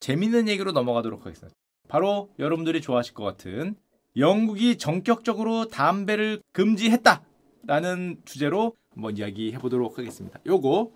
재밌는 0.00 0.48
얘기로 0.48 0.72
넘어가도록 0.72 1.26
하겠습니다. 1.26 1.54
바로 1.88 2.30
여러분들이 2.38 2.80
좋아하실 2.80 3.14
것 3.14 3.24
같은 3.24 3.76
영국이 4.16 4.78
전격적으로 4.78 5.68
담배를 5.68 6.42
금지했다라는 6.52 8.22
주제로 8.24 8.74
한번 8.94 9.16
이야기해 9.16 9.58
보도록 9.58 9.98
하겠습니다. 9.98 10.40
요거 10.46 10.90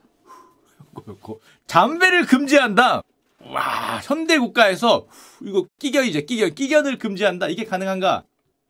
요거 0.96 1.04
요거 1.06 1.38
담배를 1.66 2.26
금지한다. 2.26 3.02
와 3.46 4.00
현대 4.02 4.38
국가에서 4.38 5.06
이거 5.42 5.66
끼견이죠 5.78 6.24
끼견 6.24 6.54
끼견을 6.54 6.98
금지한다 6.98 7.48
이게 7.48 7.64
가능한가? 7.64 8.24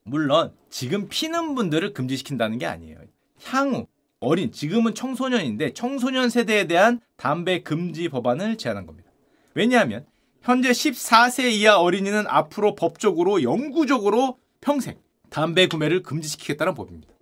물론 0.04 0.52
지금 0.68 1.08
피는 1.08 1.54
분들을 1.54 1.92
금지시킨다는 1.92 2.58
게 2.58 2.66
아니에요. 2.66 2.98
향후 3.44 3.86
어린 4.20 4.52
지금은 4.52 4.94
청소년인데 4.94 5.74
청소년 5.74 6.28
세대에 6.28 6.66
대한 6.66 7.00
담배 7.16 7.62
금지 7.62 8.08
법안을 8.08 8.56
제안한 8.58 8.86
겁니다. 8.86 9.10
왜냐하면 9.54 10.04
현재 10.44 10.72
14세 10.72 11.50
이하 11.52 11.78
어린이는 11.78 12.26
앞으로 12.26 12.74
법적으로 12.74 13.42
영구적으로 13.42 14.36
평생 14.60 14.98
담배 15.30 15.66
구매를 15.66 16.02
금지시키겠다는 16.02 16.74
법입니다. 16.74 17.14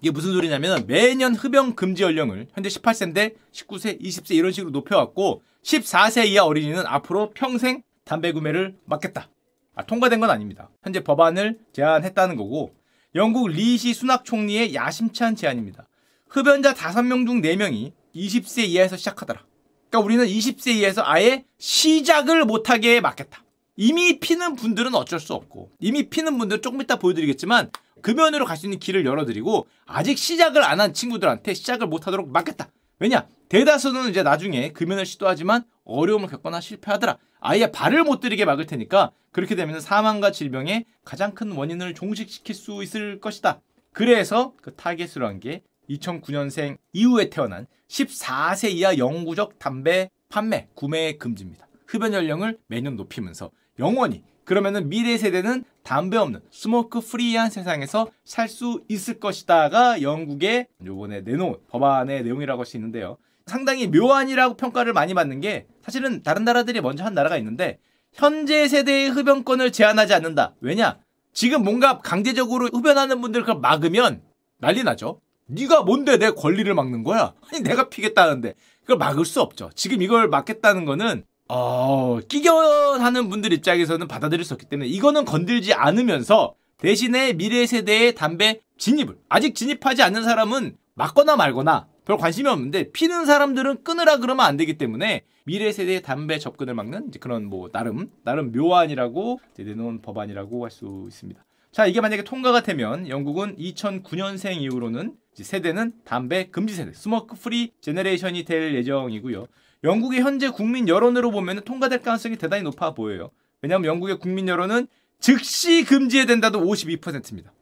이게 0.00 0.12
무슨 0.12 0.32
소리냐면 0.32 0.86
매년 0.86 1.34
흡연 1.34 1.74
금지 1.74 2.04
연령을 2.04 2.46
현재 2.54 2.68
18세인데 2.68 3.34
19세, 3.50 4.00
20세 4.00 4.36
이런 4.36 4.52
식으로 4.52 4.70
높여왔고 4.70 5.42
14세 5.64 6.28
이하 6.28 6.44
어린이는 6.44 6.86
앞으로 6.86 7.32
평생 7.34 7.82
담배 8.04 8.30
구매를 8.30 8.76
막겠다. 8.84 9.28
아, 9.74 9.82
통과된 9.84 10.20
건 10.20 10.30
아닙니다. 10.30 10.70
현재 10.84 11.02
법안을 11.02 11.58
제안했다는 11.72 12.36
거고 12.36 12.76
영국 13.16 13.48
리시 13.48 13.92
수낙 13.92 14.24
총리의 14.24 14.76
야심찬 14.76 15.34
제안입니다. 15.34 15.88
흡연자 16.28 16.74
5명 16.74 17.26
중 17.26 17.42
4명이 17.42 17.90
20세 18.14 18.68
이하에서 18.68 18.96
시작하더라. 18.96 19.47
그러니까 19.90 20.00
우리는 20.04 20.26
20세 20.26 20.74
이하에서 20.76 21.02
아예 21.04 21.44
시작을 21.58 22.44
못하게 22.44 23.00
막겠다. 23.00 23.42
이미 23.76 24.18
피는 24.18 24.56
분들은 24.56 24.94
어쩔 24.94 25.20
수 25.20 25.34
없고 25.34 25.70
이미 25.80 26.08
피는 26.08 26.36
분들은 26.38 26.62
조금 26.62 26.80
이따 26.82 26.96
보여드리겠지만 26.96 27.70
금연으로 28.02 28.44
갈 28.44 28.56
수 28.56 28.66
있는 28.66 28.78
길을 28.78 29.04
열어드리고 29.06 29.66
아직 29.86 30.18
시작을 30.18 30.62
안 30.64 30.80
한 30.80 30.92
친구들한테 30.92 31.54
시작을 31.54 31.86
못하도록 31.86 32.28
막겠다. 32.30 32.68
왜냐? 33.00 33.26
대다수는 33.48 34.10
이제 34.10 34.22
나중에 34.22 34.72
금연을 34.72 35.06
시도하지만 35.06 35.64
어려움을 35.84 36.28
겪거나 36.28 36.60
실패하더라. 36.60 37.18
아예 37.40 37.70
발을 37.70 38.02
못 38.04 38.20
들이게 38.20 38.44
막을 38.44 38.66
테니까 38.66 39.12
그렇게 39.32 39.54
되면 39.54 39.80
사망과 39.80 40.32
질병의 40.32 40.84
가장 41.04 41.32
큰 41.34 41.52
원인을 41.52 41.94
종식시킬 41.94 42.54
수 42.54 42.82
있을 42.82 43.20
것이다. 43.20 43.60
그래서 43.92 44.52
그 44.60 44.74
타겟으로 44.74 45.26
한 45.26 45.40
게 45.40 45.62
2009년생 45.90 46.78
이후에 46.92 47.30
태어난 47.30 47.66
14세 47.88 48.70
이하 48.70 48.96
영구적 48.98 49.58
담배 49.58 50.10
판매, 50.28 50.68
구매 50.74 51.16
금지입니다. 51.16 51.66
흡연 51.86 52.12
연령을 52.12 52.58
매년 52.66 52.96
높이면서 52.96 53.50
영원히 53.78 54.22
그러면은 54.44 54.88
미래 54.88 55.16
세대는 55.16 55.64
담배 55.82 56.16
없는 56.16 56.40
smoke 56.50 57.00
free한 57.00 57.50
세상에서 57.50 58.10
살 58.24 58.48
수 58.48 58.82
있을 58.88 59.20
것이다가 59.20 60.02
영국의 60.02 60.68
요번에 60.84 61.20
내놓은 61.22 61.56
법안의 61.68 62.24
내용이라고 62.24 62.60
할 62.60 62.66
수 62.66 62.76
있는데요. 62.76 63.16
상당히 63.46 63.86
묘안이라고 63.86 64.56
평가를 64.56 64.92
많이 64.92 65.14
받는 65.14 65.40
게 65.40 65.66
사실은 65.82 66.22
다른 66.22 66.44
나라들이 66.44 66.82
먼저 66.82 67.04
한 67.04 67.14
나라가 67.14 67.38
있는데 67.38 67.78
현재 68.12 68.68
세대의 68.68 69.10
흡연권을 69.10 69.72
제한하지 69.72 70.12
않는다. 70.14 70.54
왜냐? 70.60 70.98
지금 71.32 71.62
뭔가 71.62 71.98
강제적으로 71.98 72.66
흡연하는 72.66 73.20
분들 73.20 73.42
그걸 73.42 73.60
막으면 73.60 74.22
난리 74.58 74.82
나죠. 74.82 75.20
네가 75.48 75.82
뭔데 75.82 76.18
내 76.18 76.30
권리를 76.30 76.72
막는 76.74 77.02
거야? 77.04 77.34
아니 77.50 77.62
내가 77.62 77.88
피겠다는데 77.88 78.54
그걸 78.82 78.98
막을 78.98 79.24
수 79.24 79.40
없죠. 79.40 79.70
지금 79.74 80.02
이걸 80.02 80.28
막겠다는 80.28 80.84
거는 80.84 81.24
어, 81.48 82.18
끼견하는 82.28 83.28
분들 83.30 83.52
입장에서는 83.54 84.06
받아들일 84.06 84.44
수 84.44 84.54
없기 84.54 84.66
때문에 84.66 84.88
이거는 84.88 85.24
건들지 85.24 85.72
않으면서 85.72 86.54
대신에 86.76 87.32
미래 87.32 87.66
세대의 87.66 88.14
담배 88.14 88.60
진입을 88.76 89.16
아직 89.28 89.54
진입하지 89.54 90.02
않는 90.02 90.22
사람은 90.22 90.76
막거나 90.94 91.36
말거나 91.36 91.88
별 92.04 92.16
관심이 92.16 92.48
없는데 92.48 92.90
피는 92.92 93.26
사람들은 93.26 93.82
끊으라 93.82 94.18
그러면 94.18 94.46
안 94.46 94.56
되기 94.56 94.78
때문에 94.78 95.22
미래 95.44 95.72
세대의 95.72 96.02
담배 96.02 96.38
접근을 96.38 96.74
막는 96.74 97.10
그런 97.20 97.46
뭐 97.46 97.70
나름 97.70 98.10
나름 98.24 98.52
묘안이라고 98.52 99.40
내놓은 99.58 100.02
법안이라고 100.02 100.64
할 100.64 100.70
수 100.70 101.04
있습니다. 101.08 101.42
자 101.72 101.86
이게 101.86 102.00
만약에 102.00 102.24
통과가 102.24 102.62
되면 102.62 103.08
영국은 103.08 103.56
2009년생 103.56 104.60
이후로는 104.60 105.14
세대는 105.44 105.92
담배 106.04 106.48
금지 106.50 106.74
세대 106.74 106.92
smoke 106.92 107.36
free 107.36 107.72
generation이 107.80 108.44
될 108.44 108.74
예정이고요. 108.74 109.46
영국의 109.84 110.20
현재 110.20 110.48
국민 110.50 110.88
여론으로 110.88 111.30
보면 111.30 111.62
통과될 111.62 112.02
가능성이 112.02 112.36
대단히 112.36 112.62
높아 112.62 112.94
보여요. 112.94 113.30
왜냐하면 113.62 113.86
영국의 113.88 114.18
국민 114.18 114.48
여론은 114.48 114.88
즉시 115.20 115.84
금지해야 115.84 116.26
된다도 116.26 116.60
52%입니다. 116.60 117.52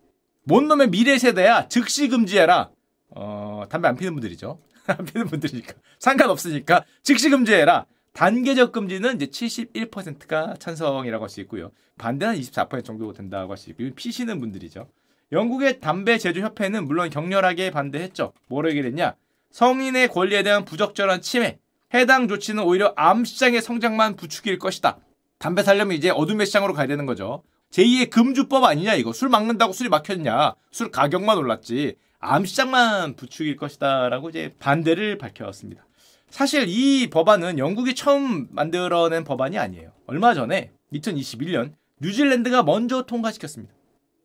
뭔 0.45 0.69
놈의 0.69 0.91
미래 0.91 1.19
세대야 1.19 1.69
즉시 1.69 2.09
금지해라. 2.09 2.71
어, 3.11 3.65
담배 3.69 3.89
안 3.89 3.97
피는 3.97 4.13
분들이죠. 4.15 4.59
안 4.87 5.05
피는 5.05 5.27
분들이니까 5.29 5.75
상관없으니까 5.99 6.85
즉시 7.03 7.31
금지해라. 7.31 7.87
단계적 8.13 8.73
금지는 8.73 9.17
이제 9.17 9.27
71%가 9.27 10.55
찬성이라고 10.59 11.25
할 11.25 11.29
수 11.29 11.41
있고요. 11.43 11.71
반대는 11.99 12.37
24% 12.41 12.85
정도 12.85 13.13
된다고 13.13 13.51
할 13.51 13.59
수 13.59 13.71
있고 13.71 13.83
피시는 13.95 14.41
분들이죠. 14.41 14.89
영국의 15.33 15.81
담배 15.81 16.19
제조 16.19 16.41
협회는 16.41 16.87
물론 16.87 17.11
격렬하게 17.11 17.71
반대했죠. 17.71 18.33
뭐라고 18.49 18.77
얘기했냐? 18.77 19.15
성인의 19.51 20.09
권리에 20.09 20.43
대한 20.43 20.65
부적절한 20.65 21.23
침해, 21.23 21.59
해당 21.95 22.29
조치는 22.29 22.63
오히려 22.63 22.93
암 22.97 23.25
시장의 23.25 23.63
성장만 23.63 24.17
부추길 24.17 24.59
것이다. 24.59 24.99
담배 25.39 25.63
살려면 25.63 25.97
이제 25.97 26.11
어둠의 26.11 26.47
시장으로 26.47 26.75
가야 26.75 26.87
되는 26.87 27.07
거죠. 27.07 27.43
제2의 27.71 28.11
금주법 28.11 28.65
아니냐 28.65 28.95
이거. 28.95 29.13
술 29.13 29.29
막는다고 29.29 29.73
술이 29.73 29.89
막혔냐. 29.89 30.55
술 30.71 30.91
가격만 30.91 31.37
올랐지. 31.37 31.97
암 32.19 32.45
시장만 32.45 33.17
부추길 33.17 33.57
것이다. 33.57 34.09
라고 34.09 34.31
이제 34.31 34.55
반대를 34.59 35.19
밝혔습니다. 35.19 35.87
사실 36.29 36.67
이 36.69 37.09
법안은 37.11 37.59
영국이 37.59 37.95
처음 37.95 38.49
만들어낸 38.51 39.25
법안이 39.25 39.59
아니에요. 39.59 39.93
얼마 40.07 40.35
전에 40.35 40.73
2021년 40.93 41.73
뉴질랜드가 42.01 42.63
먼저 42.63 43.03
통과시켰습니다. 43.03 43.73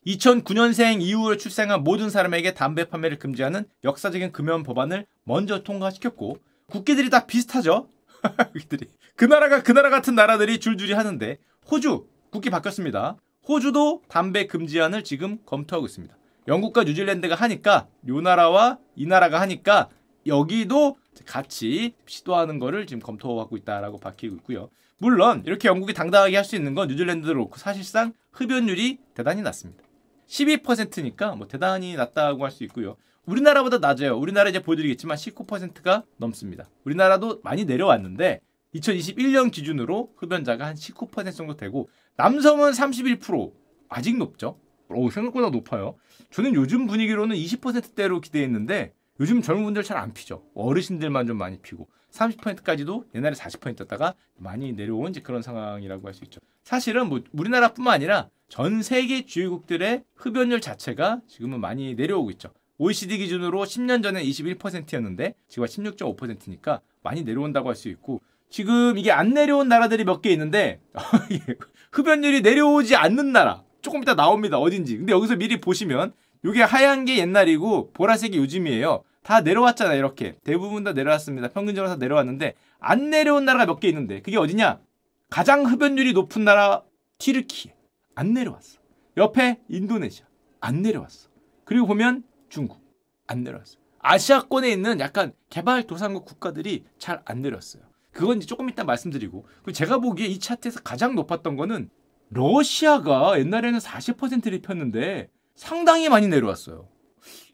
2009년생 0.06 1.01
이후에 1.01 1.38
출생한 1.38 1.84
모든 1.84 2.09
사람에게 2.09 2.53
담배 2.53 2.85
판매를 2.85 3.19
금지하는 3.19 3.66
역사적인 3.84 4.31
금연 4.31 4.63
법안을 4.63 5.06
먼저 5.23 5.63
통과시켰고 5.63 6.38
국기들이 6.67 7.09
다 7.09 7.25
비슷하죠. 7.25 7.88
그 9.16 9.25
나라가 9.25 9.62
그 9.62 9.72
나라 9.72 9.89
같은 9.89 10.16
나라들이 10.16 10.59
줄줄이 10.59 10.94
하는데 10.94 11.38
호주 11.69 12.07
국기 12.31 12.50
바뀌었습니다. 12.50 13.17
호주도 13.47 14.01
담배 14.07 14.47
금지안을 14.47 15.03
지금 15.03 15.39
검토하고 15.45 15.85
있습니다. 15.85 16.16
영국과 16.47 16.83
뉴질랜드가 16.83 17.35
하니까 17.35 17.88
요 18.07 18.22
나라와 18.22 18.79
이 18.95 19.06
나라가 19.06 19.41
하니까 19.41 19.89
여기도 20.25 20.97
같이 21.25 21.94
시도하는 22.07 22.59
거를 22.59 22.88
지금 22.88 23.01
검토하고 23.01 23.57
있다라고 23.57 24.00
밝히고 24.00 24.35
있고요. 24.38 24.69
물론 24.97 25.44
이렇게 25.45 25.68
영국이 25.68 25.94
당당하게 25.94 26.35
할 26.35 26.45
수 26.45 26.56
있는 26.56 26.73
건 26.73 26.88
뉴질랜드도 26.88 27.33
그렇고 27.33 27.57
사실상 27.57 28.13
흡연율이 28.31 29.00
대단히 29.13 29.41
낮습니다. 29.41 29.83
12%니까 30.31 31.36
뭐 31.36 31.47
대단히 31.47 31.96
낮다고 31.96 32.44
할 32.46 32.52
수 32.52 32.64
있고요. 32.64 32.96
우리나라보다 33.25 33.78
낮아요. 33.78 34.18
우리나라 34.18 34.50
이제 34.50 34.62
보여드리겠지만 34.62 35.18
19%가 35.18 36.03
넘습니다. 36.18 36.69
우리나라도 36.86 37.40
많이 37.44 37.66
내려왔는데 37.66 38.40
2021년 38.75 39.52
기준으로 39.52 40.14
흡연자가 40.18 40.66
한 40.66 40.75
19% 40.75 41.36
정도 41.36 41.56
되고 41.56 41.90
남성은 42.16 42.72
31% 42.72 43.52
아직 43.90 44.18
높죠. 44.18 44.58
오, 44.90 45.09
생각보다 45.09 45.50
높아요. 45.50 45.96
저는 46.31 46.53
요즘 46.56 46.88
분위기로는 46.88 47.36
20%대로 47.36 48.22
기대했는데 48.22 48.94
요즘 49.19 49.42
젊은 49.42 49.63
분들 49.66 49.84
잘 49.84 49.98
안 49.98 50.13
피죠. 50.13 50.44
어르신들만 50.56 51.27
좀 51.27 51.38
많이 51.38 51.60
피고 51.60 51.88
30%까지도 52.12 53.06
옛날에 53.16 53.36
40%였다가 53.36 54.16
많이 54.38 54.74
내려온 54.74 55.13
그런 55.24 55.42
상황이라고 55.42 56.07
할 56.07 56.13
수 56.13 56.24
있죠. 56.24 56.39
사실은 56.63 57.07
뭐 57.07 57.22
우리나라뿐만 57.34 57.94
아니라 57.94 58.30
전 58.51 58.83
세계 58.83 59.25
주요국들의 59.25 60.03
흡연율 60.13 60.59
자체가 60.59 61.21
지금은 61.30 61.62
많이 61.62 61.95
내려오고 61.95 62.31
있죠. 62.31 62.50
OECD 62.80 63.18
기준으로 63.19 63.63
10년 63.63 64.03
전에 64.03 64.21
21%였는데 64.21 65.36
지금 65.48 65.63
16.5%니까 65.65 66.81
많이 67.01 67.24
내려온다고 67.24 67.69
할 67.69 67.75
수 67.75 67.88
있고 67.88 68.21
지금 68.50 68.98
이게 68.98 69.09
안 69.13 69.33
내려온 69.33 69.69
나라들이 69.69 70.03
몇 70.03 70.21
개 70.21 70.31
있는데 70.31 70.81
흡연율이 71.94 72.42
내려오지 72.42 72.98
않는 72.98 73.31
나라 73.31 73.63
조금 73.81 74.01
이따 74.01 74.15
나옵니다. 74.15 74.59
어딘지. 74.59 74.98
근데 74.98 75.13
여기서 75.13 75.38
미리 75.38 75.62
보시면 75.62 76.12
이게 76.44 76.62
하얀 76.62 77.06
게 77.06 77.19
옛날이고 77.19 77.94
보라색이 77.94 78.38
요즘이에요. 78.38 79.03
다 79.24 79.39
내려왔잖아요 79.39 79.98
이렇게. 79.98 80.36
대부분 80.44 80.83
다 80.83 80.92
내려왔습니다. 80.92 81.48
평균적으로 81.48 81.89
다 81.89 81.95
내려왔는데 81.95 82.56
안 82.81 83.12
내려온 83.12 83.45
나라가 83.45 83.65
몇 83.65 83.80
개 83.80 83.88
있는데 83.88 84.21
그게 84.21 84.38
어디냐? 84.38 84.81
가장 85.30 85.65
흡연율이 85.65 86.12
높은 86.12 86.44
나라 86.44 86.81
티르키 87.18 87.71
안 88.16 88.34
내려왔어 88.34 88.80
옆에 89.18 89.60
인도네시아 89.69 90.25
안 90.60 90.81
내려왔어 90.81 91.30
그리고 91.66 91.88
보면 91.88 92.24
중국 92.50 92.81
안 93.28 93.44
내려왔어요. 93.44 93.81
아시아권에 94.00 94.69
있는 94.69 95.00
약간 95.00 95.31
개발도상국 95.50 96.25
국가들이 96.25 96.86
잘 96.98 97.22
안 97.25 97.42
내렸어요. 97.42 97.84
그건 98.12 98.38
이제 98.38 98.46
조금 98.48 98.69
이따 98.69 98.84
말씀드리고 98.84 99.44
그리고 99.63 99.72
제가 99.72 100.00
보기에 100.00 100.28
이 100.28 100.40
차트에서 100.40 100.81
가장 100.81 101.16
높았던 101.16 101.56
거는 101.56 101.90
러시아가 102.30 103.40
옛날에는 103.40 103.80
40%를 103.80 104.62
폈는데 104.62 105.30
상당히 105.56 106.10
많이 106.10 106.28
내려왔어요. 106.28 106.90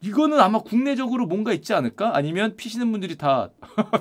이거는 0.02 0.40
아마 0.40 0.60
국내적으로 0.60 1.26
뭔가 1.26 1.54
있지 1.54 1.74
않을까? 1.74 2.16
아니면 2.16 2.56
피시는 2.56 2.92
분들이 2.92 3.16
다 3.18 3.50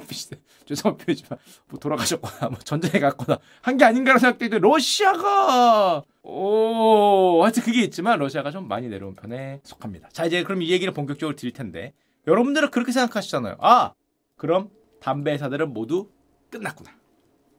피시네. 0.09 0.41
죄송한 0.67 0.99
표현이지만 0.99 1.39
뭐 1.69 1.79
돌아가셨거나 1.79 2.51
뭐 2.51 2.59
전쟁에 2.59 3.01
갔거나 3.01 3.39
한 3.63 3.77
게 3.77 3.85
아닌가라고 3.85 4.19
생각되는데 4.21 4.59
러시아가 4.59 6.03
오 6.23 7.43
하여튼 7.43 7.63
그게 7.63 7.83
있지만 7.83 8.19
러시아가 8.19 8.51
좀 8.51 8.67
많이 8.69 8.89
내려온 8.89 9.15
편에 9.15 9.61
속합니다. 9.63 10.09
자 10.11 10.25
이제 10.27 10.43
그럼 10.43 10.63
이 10.63 10.71
얘기를 10.71 10.93
본격적으로 10.93 11.37
드릴 11.37 11.53
텐데 11.53 11.93
여러분들은 12.27 12.71
그렇게 12.71 12.91
생각하시잖아요. 12.93 13.57
아 13.61 13.93
그럼 14.37 14.71
담배 15.01 15.33
회사들은 15.33 15.73
모두 15.73 16.11
끝났구나. 16.51 16.91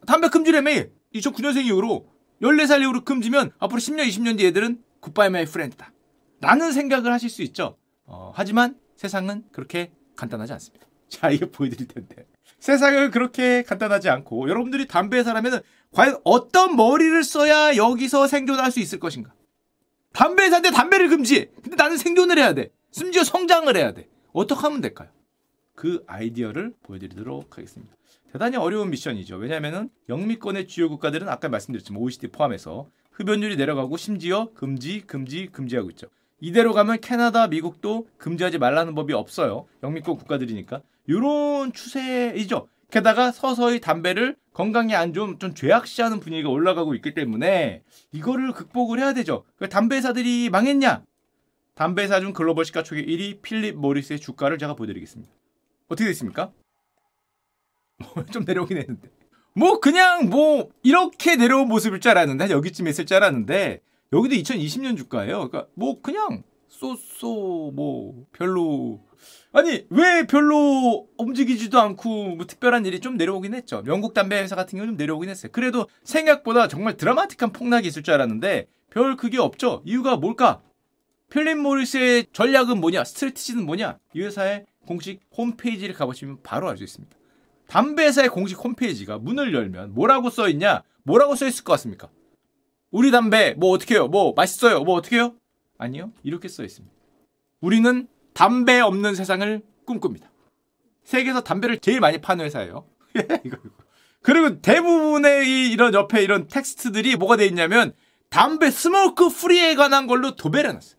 담배 0.05 0.27
금지라며 0.29 0.71
2009년생 1.15 1.65
이후로 1.65 2.07
14살 2.41 2.81
이후로 2.81 3.03
금지면 3.03 3.51
앞으로 3.59 3.79
10년 3.79 4.07
20년 4.07 4.37
뒤 4.37 4.45
애들은 4.47 4.83
goodbye 4.99 5.29
my 5.29 5.45
friend다. 5.45 5.91
라는 6.41 6.71
생각을 6.71 7.11
하실 7.11 7.29
수 7.29 7.41
있죠. 7.43 7.77
어, 8.07 8.31
하지만 8.33 8.79
세상은 8.95 9.43
그렇게 9.51 9.91
간단하지 10.15 10.53
않습니다. 10.53 10.87
자, 11.07 11.29
이거 11.29 11.45
보여드릴 11.49 11.87
텐데. 11.87 12.25
세상은 12.59 13.11
그렇게 13.11 13.61
간단하지 13.63 14.09
않고 14.09 14.49
여러분들이 14.49 14.87
담배 14.87 15.17
회사라면 15.17 15.61
과연 15.91 16.19
어떤 16.23 16.75
머리를 16.75 17.23
써야 17.23 17.75
여기서 17.75 18.27
생존할 18.27 18.71
수 18.71 18.79
있을 18.79 18.99
것인가? 18.99 19.33
담배 20.13 20.43
회사인데 20.43 20.71
담배를 20.71 21.09
금지해. 21.09 21.51
근데 21.61 21.75
나는 21.75 21.97
생존을 21.97 22.37
해야 22.39 22.53
돼. 22.53 22.69
심지어 22.91 23.23
성장을 23.23 23.75
해야 23.77 23.93
돼. 23.93 24.07
어떻게 24.33 24.61
하면 24.61 24.81
될까요? 24.81 25.09
그 25.75 26.03
아이디어를 26.07 26.73
보여드리도록 26.81 27.57
하겠습니다. 27.57 27.95
대단히 28.31 28.57
어려운 28.57 28.89
미션이죠. 28.89 29.37
왜냐하면 29.37 29.89
영미권의 30.09 30.67
주요 30.67 30.89
국가들은 30.89 31.29
아까 31.29 31.49
말씀드렸지만 31.49 32.01
OECD 32.01 32.29
포함해서 32.29 32.89
흡연율이 33.11 33.55
내려가고 33.55 33.97
심지어 33.97 34.51
금지, 34.53 35.01
금지, 35.01 35.47
금지하고 35.47 35.89
있죠. 35.91 36.07
이대로 36.39 36.73
가면 36.73 36.99
캐나다, 37.01 37.47
미국도 37.47 38.07
금지하지 38.17 38.57
말라는 38.59 38.93
법이 38.95 39.13
없어요. 39.13 39.65
영미권 39.83 40.17
국가들이니까. 40.17 40.81
이런 41.07 41.73
추세이죠. 41.73 42.67
게다가 42.91 43.31
서서히 43.31 43.79
담배를 43.79 44.35
건강에 44.53 44.95
안 44.95 45.13
좋은 45.13 45.39
좀 45.39 45.53
죄악시하는 45.53 46.19
분위기가 46.19 46.49
올라가고 46.49 46.95
있기 46.95 47.13
때문에 47.13 47.83
이거를 48.11 48.53
극복을 48.53 48.99
해야 48.99 49.13
되죠. 49.13 49.43
담배 49.69 49.97
회사들이 49.97 50.49
망했냐? 50.49 51.03
담배 51.75 52.03
회사 52.03 52.19
중 52.19 52.33
글로벌 52.33 52.65
시가총액 52.65 53.05
1위 53.05 53.41
필립 53.41 53.75
모리스의 53.75 54.19
주가를 54.19 54.57
제가 54.57 54.75
보여드리겠습니다. 54.75 55.31
어떻게 55.89 56.07
됐습니까? 56.09 56.51
좀 58.31 58.45
내려오긴 58.45 58.77
했는데. 58.77 59.09
뭐 59.53 59.79
그냥 59.79 60.29
뭐 60.29 60.69
이렇게 60.83 61.35
내려온 61.35 61.67
모습일 61.67 61.99
줄 61.99 62.11
알았는데 62.11 62.49
여기쯤에 62.51 62.89
있을 62.91 63.05
줄 63.05 63.17
알았는데 63.17 63.81
여기도 64.13 64.35
2020년 64.35 64.97
주가예요. 64.97 65.49
그러니까 65.49 65.67
뭐 65.73 66.01
그냥 66.01 66.43
쏘쏘 66.67 67.71
뭐 67.73 68.25
별로 68.31 69.01
아니 69.51 69.85
왜 69.89 70.25
별로 70.27 71.07
움직이지도 71.17 71.79
않고 71.79 72.35
뭐 72.35 72.45
특별한 72.45 72.85
일이 72.85 72.99
좀 72.99 73.17
내려오긴 73.17 73.53
했죠. 73.53 73.83
영국 73.87 74.13
담배 74.13 74.37
회사 74.39 74.55
같은 74.55 74.77
경우는 74.77 74.93
좀 74.93 74.97
내려오긴 74.97 75.29
했어요. 75.29 75.51
그래도 75.51 75.87
생각보다 76.03 76.67
정말 76.67 76.95
드라마틱한 76.97 77.51
폭락이 77.51 77.87
있을 77.87 78.03
줄 78.03 78.13
알았는데 78.13 78.67
별 78.89 79.15
그게 79.17 79.37
없죠. 79.39 79.81
이유가 79.85 80.17
뭘까? 80.17 80.61
필립 81.29 81.57
모리스의 81.57 82.27
전략은 82.31 82.79
뭐냐? 82.79 83.03
스트레티지는 83.03 83.65
뭐냐? 83.65 83.97
이 84.13 84.21
회사의 84.21 84.65
공식 84.85 85.19
홈페이지를 85.35 85.93
가보시면 85.93 86.39
바로 86.43 86.69
알 86.69 86.77
수 86.77 86.83
있습니다. 86.83 87.15
담배 87.67 88.05
회사의 88.05 88.29
공식 88.29 88.63
홈페이지가 88.63 89.17
문을 89.17 89.53
열면 89.53 89.93
뭐라고 89.93 90.29
써 90.29 90.47
있냐? 90.49 90.83
뭐라고 91.03 91.35
써 91.35 91.45
있을 91.45 91.65
것 91.65 91.73
같습니까? 91.73 92.09
우리 92.91 93.11
담배 93.11 93.53
뭐 93.57 93.71
어떻게 93.71 93.95
해요? 93.95 94.07
뭐 94.07 94.33
맛있어요? 94.35 94.83
뭐 94.83 94.95
어떻게 94.95 95.17
해요? 95.17 95.35
아니요. 95.77 96.11
이렇게 96.23 96.47
써 96.47 96.63
있습니다. 96.63 96.95
우리는 97.61 98.07
담배 98.33 98.79
없는 98.79 99.15
세상을 99.15 99.61
꿈꿉니다. 99.85 100.29
세계에서 101.03 101.41
담배를 101.41 101.79
제일 101.79 101.99
많이 101.99 102.19
파는 102.19 102.45
회사예요. 102.45 102.87
그리고 104.21 104.61
대부분의 104.61 105.47
이 105.47 105.71
이런 105.71 105.93
옆에 105.93 106.21
이런 106.23 106.47
텍스트들이 106.47 107.15
뭐가 107.15 107.37
돼 107.37 107.45
있냐면 107.45 107.93
담배 108.29 108.69
smoke-free에 108.71 109.75
관한 109.75 110.05
걸로 110.07 110.35
도배를 110.35 110.69
해놨어요. 110.71 110.97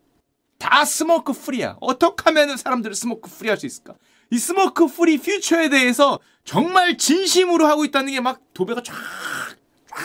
다 0.57 0.83
smoke-free야. 0.83 1.77
어떻게 1.79 2.23
하면 2.25 2.57
사람들을 2.57 2.95
smoke-free 2.95 3.49
할 3.49 3.57
수 3.57 3.65
있을까? 3.65 3.95
이 4.31 4.37
smoke-free 4.37 5.17
future에 5.17 5.69
대해서 5.69 6.19
정말 6.43 6.97
진심으로 6.97 7.65
하고 7.67 7.85
있다는 7.85 8.11
게 8.13 8.19
막 8.19 8.41
도배가 8.53 8.81
쫙, 8.83 8.93
쫙. 9.87 9.97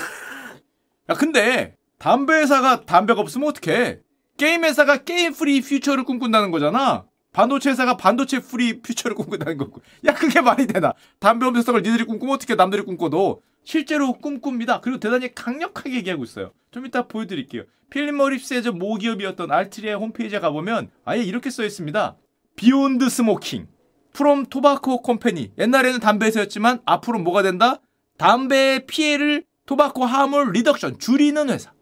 야, 1.11 1.15
근데 1.15 1.77
담배 1.99 2.35
회사가 2.35 2.85
담배가 2.85 3.21
없으면 3.21 3.49
어떡해? 3.49 4.01
게임 4.37 4.65
회사가 4.65 5.05
게임 5.05 5.33
free 5.33 5.61
future를 5.61 6.05
꿈꾼다는 6.05 6.51
거잖아. 6.51 7.05
반도체 7.33 7.71
회사가 7.71 7.97
반도체 7.97 8.41
free 8.41 8.81
future를 8.81 9.17
꿈꾼다는 9.17 9.59
거고. 9.59 9.83
야, 10.07 10.15
그게 10.15 10.41
말이 10.41 10.67
되나? 10.67 10.93
담배 11.19 11.47
없는 11.47 11.63
세상을 11.63 11.83
니들이 11.83 12.05
꿈꾸면 12.05 12.35
어떻게 12.35 12.55
남들이 12.55 12.83
꿈꿔도 12.83 13.43
실제로 13.65 14.13
꿈꿉니다. 14.13 14.81
그리고 14.81 14.99
대단히 15.01 15.35
강력하게 15.35 15.95
얘기하고 15.97 16.25
있어요. 16.25 16.53
좀 16.71 16.87
이따 16.87 17.07
보여드릴게요. 17.07 17.65
필립 17.91 18.15
모리스의 18.15 18.63
저 18.63 18.73
모기업이었던 18.73 19.51
알트리아 19.51 19.97
홈페이지에 19.97 20.41
가보면 20.41 20.91
아예 21.05 21.23
이렇게 21.23 21.51
써 21.51 21.65
있습니다. 21.65 22.17
Beyond 22.57 23.09
smoking. 23.09 23.67
From 24.13 24.47
tobacco 24.47 25.03
company. 25.03 25.53
옛날에는 25.59 26.01
담배 26.01 26.27
회사였지만 26.27 26.81
앞으로 26.85 27.19
뭐가 27.19 27.43
된다? 27.43 27.81
담배의 28.17 28.87
피해를 28.87 29.45
tobacco 29.67 30.05
harm 30.05 30.53
reduction 30.53 30.99
줄이는 30.99 31.49
회사. 31.51 31.73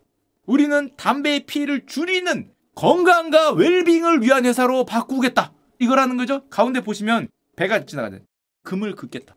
우리는 0.47 0.91
담배의 0.97 1.47
피해를 1.47 1.87
줄이는 1.87 2.51
건강과 2.75 3.53
웰빙을 3.53 4.23
위한 4.23 4.45
회사로 4.45 4.85
바꾸겠다. 4.85 5.53
이거라는 5.79 6.17
거죠. 6.17 6.49
가운데 6.49 6.81
보시면 6.81 7.29
배가 7.57 7.85
지나가는 7.85 8.25
금을 8.63 8.95
긋겠다. 8.95 9.37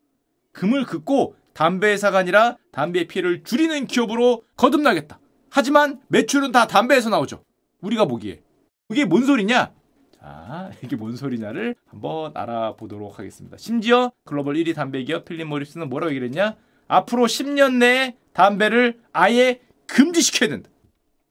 금을 0.52 0.86
긋고 0.86 1.36
담배 1.54 1.92
회사가 1.92 2.20
아니라 2.20 2.58
담배의 2.72 3.08
피해를 3.08 3.44
줄이는 3.44 3.88
기업으로 3.88 4.44
거듭나겠다. 4.58 5.20
하지만 5.50 6.02
매출은 6.10 6.52
다 6.52 6.68
담배에서 6.68 7.10
나오죠. 7.10 7.44
우리가 7.82 8.06
보기에. 8.06 8.42
그게 8.88 9.06
뭔 9.06 9.26
소리냐? 9.26 9.74
자, 10.20 10.72
이게 10.84 10.96
뭔 10.96 11.16
소리냐를 11.16 11.76
한번 11.88 12.32
알아보도록 12.36 13.18
하겠습니다. 13.18 13.58
심지어 13.58 14.12
글로벌 14.26 14.56
1위 14.56 14.76
담배 14.76 15.04
기업 15.04 15.26
필립 15.26 15.48
모리스는 15.48 15.90
뭐라고 15.90 16.12
얘기를 16.12 16.28
했냐? 16.28 16.56
앞으로 16.88 17.26
10년 17.26 17.78
내에 17.78 18.16
담배를 18.34 19.00
아예 19.14 19.62
금지시켜야 19.88 20.50
된다. 20.50 20.70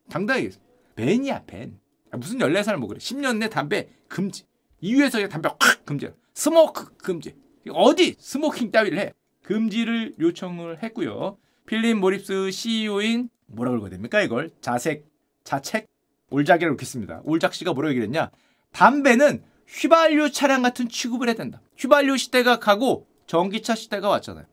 당당하게 0.09 0.51
ban이야 0.97 1.45
ban. 1.47 1.79
아, 2.11 2.17
무슨 2.17 2.39
14살 2.39 2.77
뭐 2.77 2.89
그래. 2.89 2.99
10년 2.99 3.39
내 3.39 3.49
담배 3.49 3.89
금지. 4.09 4.45
이유에서 4.81 5.27
담배 5.29 5.49
확 5.49 5.85
금지. 5.85 6.11
smoke 6.35 6.97
금지. 6.97 7.35
어디 7.71 8.17
smoking 8.19 8.71
따위를 8.71 8.99
해. 8.99 9.13
금지를 9.43 10.15
요청을 10.19 10.83
했고요. 10.83 11.39
필립 11.67 11.99
모리스 11.99 12.51
CEO인 12.51 13.31
뭐라고 13.47 13.77
읽어야 13.79 13.91
됩니까 13.91 14.21
이걸? 14.21 14.51
자색, 14.61 15.07
자책, 15.45 15.89
올작이라고 16.31 16.75
읽겠습니다. 16.75 17.23
올작 17.25 17.55
씨가 17.55 17.73
뭐라고 17.73 17.93
얘기했냐? 17.93 18.31
담배는 18.73 19.45
휘발유 19.67 20.33
차량 20.33 20.63
같은 20.63 20.89
취급을 20.89 21.29
해야 21.29 21.35
된다. 21.35 21.61
휘발유 21.77 22.17
시대가 22.17 22.59
가고 22.59 23.07
전기차 23.27 23.75
시대가 23.75 24.09
왔잖아요. 24.09 24.47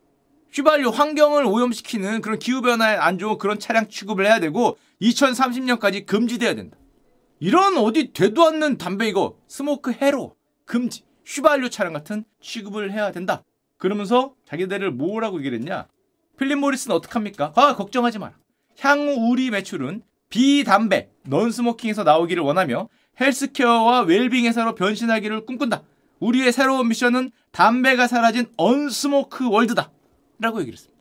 휘발유 0.52 0.90
환경을 0.90 1.46
오염시키는 1.46 2.20
그런 2.20 2.38
기후변화에 2.38 2.96
안 2.96 3.18
좋은 3.18 3.38
그런 3.38 3.58
차량 3.58 3.88
취급을 3.88 4.26
해야 4.26 4.38
되고 4.38 4.76
2030년까지 5.00 6.04
금지돼야 6.04 6.54
된다. 6.54 6.76
이런 7.40 7.76
어디 7.78 8.12
되도 8.12 8.44
않는 8.44 8.76
담배 8.76 9.08
이거 9.08 9.38
smoke 9.48 9.92
해로 9.92 10.36
금지 10.66 11.04
휘발유 11.24 11.70
차량 11.70 11.94
같은 11.94 12.24
취급을 12.40 12.92
해야 12.92 13.12
된다. 13.12 13.42
그러면서 13.78 14.34
자기들을 14.46 14.90
뭐라고 14.92 15.38
얘기를 15.38 15.58
했냐? 15.58 15.86
필립 16.38 16.58
모리스는 16.58 16.94
어떡합니까? 16.96 17.52
아 17.56 17.74
걱정하지 17.74 18.18
마라. 18.18 18.34
향후 18.80 19.30
우리 19.30 19.50
매출은 19.50 20.02
비담배, 20.28 21.10
non-smoking에서 21.24 22.04
나오기를 22.04 22.42
원하며 22.42 22.88
헬스케어와 23.20 24.02
웰빙 24.02 24.46
회사로 24.46 24.74
변신하기를 24.74 25.46
꿈꾼다. 25.46 25.82
우리의 26.20 26.52
새로운 26.52 26.88
미션은 26.88 27.30
담배가 27.50 28.06
사라진 28.06 28.46
unsmoke 28.56 29.48
world다. 29.48 29.91
라고 30.42 30.60
얘기를 30.60 30.76
했습니다. 30.76 31.00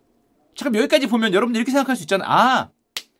잠깐 0.55 0.79
여기까지 0.81 1.07
보면 1.07 1.33
여러분들 1.33 1.59
이렇게 1.59 1.71
생각할 1.71 1.95
수 1.95 2.03
있잖아요. 2.03 2.29
아, 2.29 2.69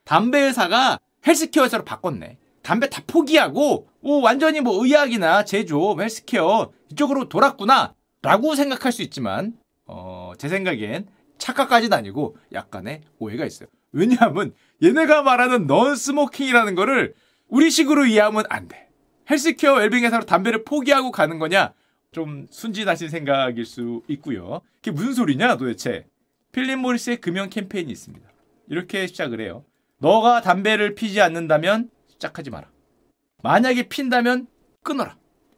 담배 0.06 0.42
회사가 0.42 1.00
헬스케어 1.25 1.63
회사로 1.63 1.84
바꿨네. 1.84 2.38
담배 2.62 2.90
다 2.90 3.01
포기하고 3.08 3.88
오, 4.01 4.22
완전히 4.22 4.62
뭐 4.62 4.84
의학이나 4.84 5.44
제조, 5.44 6.00
헬스케어 6.00 6.72
이쪽으로 6.92 7.28
돌았구나 7.28 7.96
라고 8.22 8.56
생각할 8.56 8.92
수 8.92 9.01
있지만 9.01 9.54
어, 9.86 10.34
제 10.38 10.48
생각엔 10.48 11.08
착각까지는 11.40 11.98
아니고 11.98 12.38
약간의 12.54 13.01
오해가 13.18 13.46
있어요. 13.46 13.68
왜냐하면 13.92 14.54
얘네가 14.84 15.24
말하는 15.24 15.66
non-smoking이라는 15.65 16.75
거를 16.75 17.16
우리식으로 17.48 18.06
이해하면 18.06 18.46
안 18.50 18.68
돼. 18.68 18.90
헬스케어 19.30 19.75
웰빙 19.75 20.04
회사로 20.04 20.25
담배를 20.25 20.63
포기하고 20.63 21.12
가는 21.12 21.40
거냐? 21.40 21.74
좀 22.12 22.46
순진하신 22.51 23.10
생각일 23.10 23.66
수 23.66 24.04
있고요. 24.08 24.62
그게 24.75 24.92
무슨 24.92 25.13
소리냐 25.13 25.58
도대체? 25.58 26.06
필립 26.51 26.79
모리스의 26.79 27.22
금연 27.22 27.50
캠페인이 27.50 27.91
있습니다. 27.91 28.29
이렇게 28.67 29.08
시작을 29.08 29.41
해요. 29.41 29.65
너가 29.98 30.41
담배를 30.41 30.96
피지 30.96 31.22
않는다면 31.22 31.89
시작하지 32.08 32.50
마라. 32.50 32.70
만약에 33.43 33.88
핀다면 33.88 34.48
끊어라. 34.84 35.17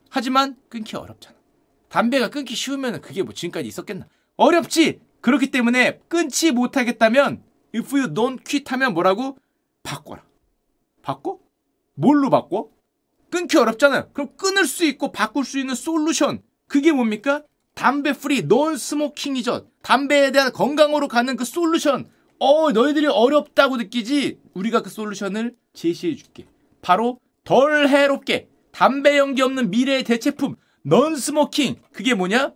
하지만 0.10 0.56
끊기 0.70 0.96
어렵잖아. 0.96 1.36
담배가 1.90 2.30
끊기 2.30 2.56
쉬우면 2.56 3.02
그게 3.02 3.24
뭐 3.24 3.34
지금까지 3.34 3.68
있었겠나? 3.68 4.08
어렵지. 4.36 5.00
그렇기 5.22 5.52
때문에 5.52 6.00
끊지 6.08 6.52
못하겠다면 6.52 7.44
if 7.74 7.96
you 7.96 8.14
don't 8.14 8.44
quit 8.48 8.66
하면 8.72 8.94
뭐라고? 8.94 9.38
바꿔라. 9.84 10.24
바꿔? 11.02 11.40
뭘로 11.96 12.30
바꿔? 12.30 12.70
끊기 13.30 13.58
어렵잖아요. 13.58 14.12
그럼 14.14 14.36
끊을 14.38 14.66
수 14.66 14.86
있고 14.86 15.12
바꿀 15.12 15.46
수 15.46 15.58
있는 15.58 15.76
솔루션. 15.76 16.44
그게 16.68 16.92
뭡니까? 16.92 17.44
담배 17.74 18.14
free 18.14 18.44
non-smoking이죠. 18.48 19.68
담배에 19.88 20.32
대한 20.32 20.52
건강으로 20.52 21.08
가는 21.08 21.36
그 21.36 21.46
솔루션. 21.46 22.10
어, 22.40 22.72
너희들이 22.72 23.06
어렵다고 23.08 23.78
느끼지? 23.78 24.40
우리가 24.54 24.82
그 24.82 24.90
솔루션을 24.90 25.56
제시해 25.74 26.16
줄게. 26.16 26.46
바로 26.82 27.20
덜 27.44 27.88
해롭게 27.88 28.48
담배 28.72 29.18
연기 29.18 29.42
없는 29.42 29.70
미래의 29.70 30.04
대체품 30.04 30.56
non-smoking. 30.84 31.76
그게 31.92 32.14
뭐냐? 32.16 32.54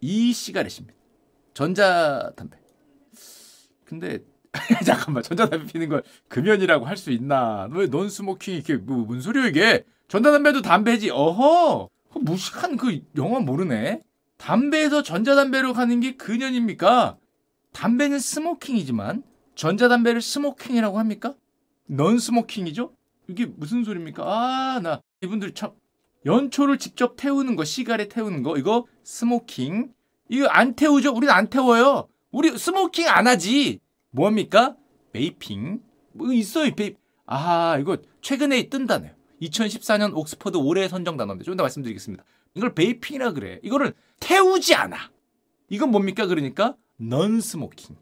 e-cigarette입니다. 0.00 0.94
전자담배. 1.54 2.58
근데 3.84 4.18
잠깐만 4.84 5.22
전자담배 5.22 5.66
피는 5.72 5.88
걸 5.88 6.02
금연이라고 6.28 6.84
할 6.86 6.96
수 6.96 7.10
있나? 7.10 7.68
왜 7.72 7.86
non-smoking 7.88 8.54
이게 8.56 8.76
뭐, 8.76 8.98
뭔 8.98 9.20
소리야 9.20 9.46
이게? 9.46 9.84
전자담배도 10.08 10.62
담배지. 10.62 11.10
어허. 11.10 11.88
그 12.12 12.18
무식한 12.18 12.76
그 12.76 13.00
영어 13.16 13.40
모르네. 13.40 14.00
담배에서 14.44 15.02
전자담배로 15.02 15.72
가는 15.72 16.00
게 16.00 16.16
금연입니까? 16.16 17.16
담배는 17.72 18.18
smoking이지만 18.18 19.22
전자담배를 19.54 20.20
smoking이라고 20.20 20.98
합니까? 20.98 21.34
non-smoking이죠? 21.86 22.92
이게 23.28 23.46
무슨 23.46 23.84
소리입니까? 23.84 24.22
아, 24.22 24.80
나 24.80 25.00
이분들 25.22 25.54
참 25.54 25.70
연초를 26.26 26.76
직접 26.76 27.16
태우는 27.16 27.56
거, 27.56 27.64
시가에 27.64 28.08
태우는 28.08 28.42
거 28.42 28.58
이거 28.58 28.84
smoking. 29.02 29.94
이거 30.28 30.46
안 30.48 30.74
태우죠? 30.74 31.14
우리는 31.14 31.32
안 31.32 31.48
태워요. 31.48 32.08
우리 32.30 32.56
smoking 32.58 33.08
안 33.08 33.26
하지. 33.26 33.80
뭡니까? 34.10 34.76
Vaping. 35.12 35.80
뭐 36.12 36.30
있어요, 36.34 36.74
vape. 36.74 36.96
아, 37.24 37.78
이거 37.80 37.96
최근에 38.20 38.68
뜬다네요. 38.68 39.12
2014년 39.40 40.14
옥스퍼드 40.14 40.58
올해 40.58 40.86
선정 40.88 41.16
단어인데 41.16 41.44
좀더 41.44 41.62
말씀드리겠습니다. 41.62 42.24
이걸 42.54 42.74
vaping이라 42.74 43.32
그래. 43.32 43.58
이거를 43.62 43.94
태우지 44.20 44.74
않아. 44.74 45.10
이건 45.68 45.90
뭡니까? 45.90 46.26
그러니까 46.26 46.76
non-smoking. 46.96 47.96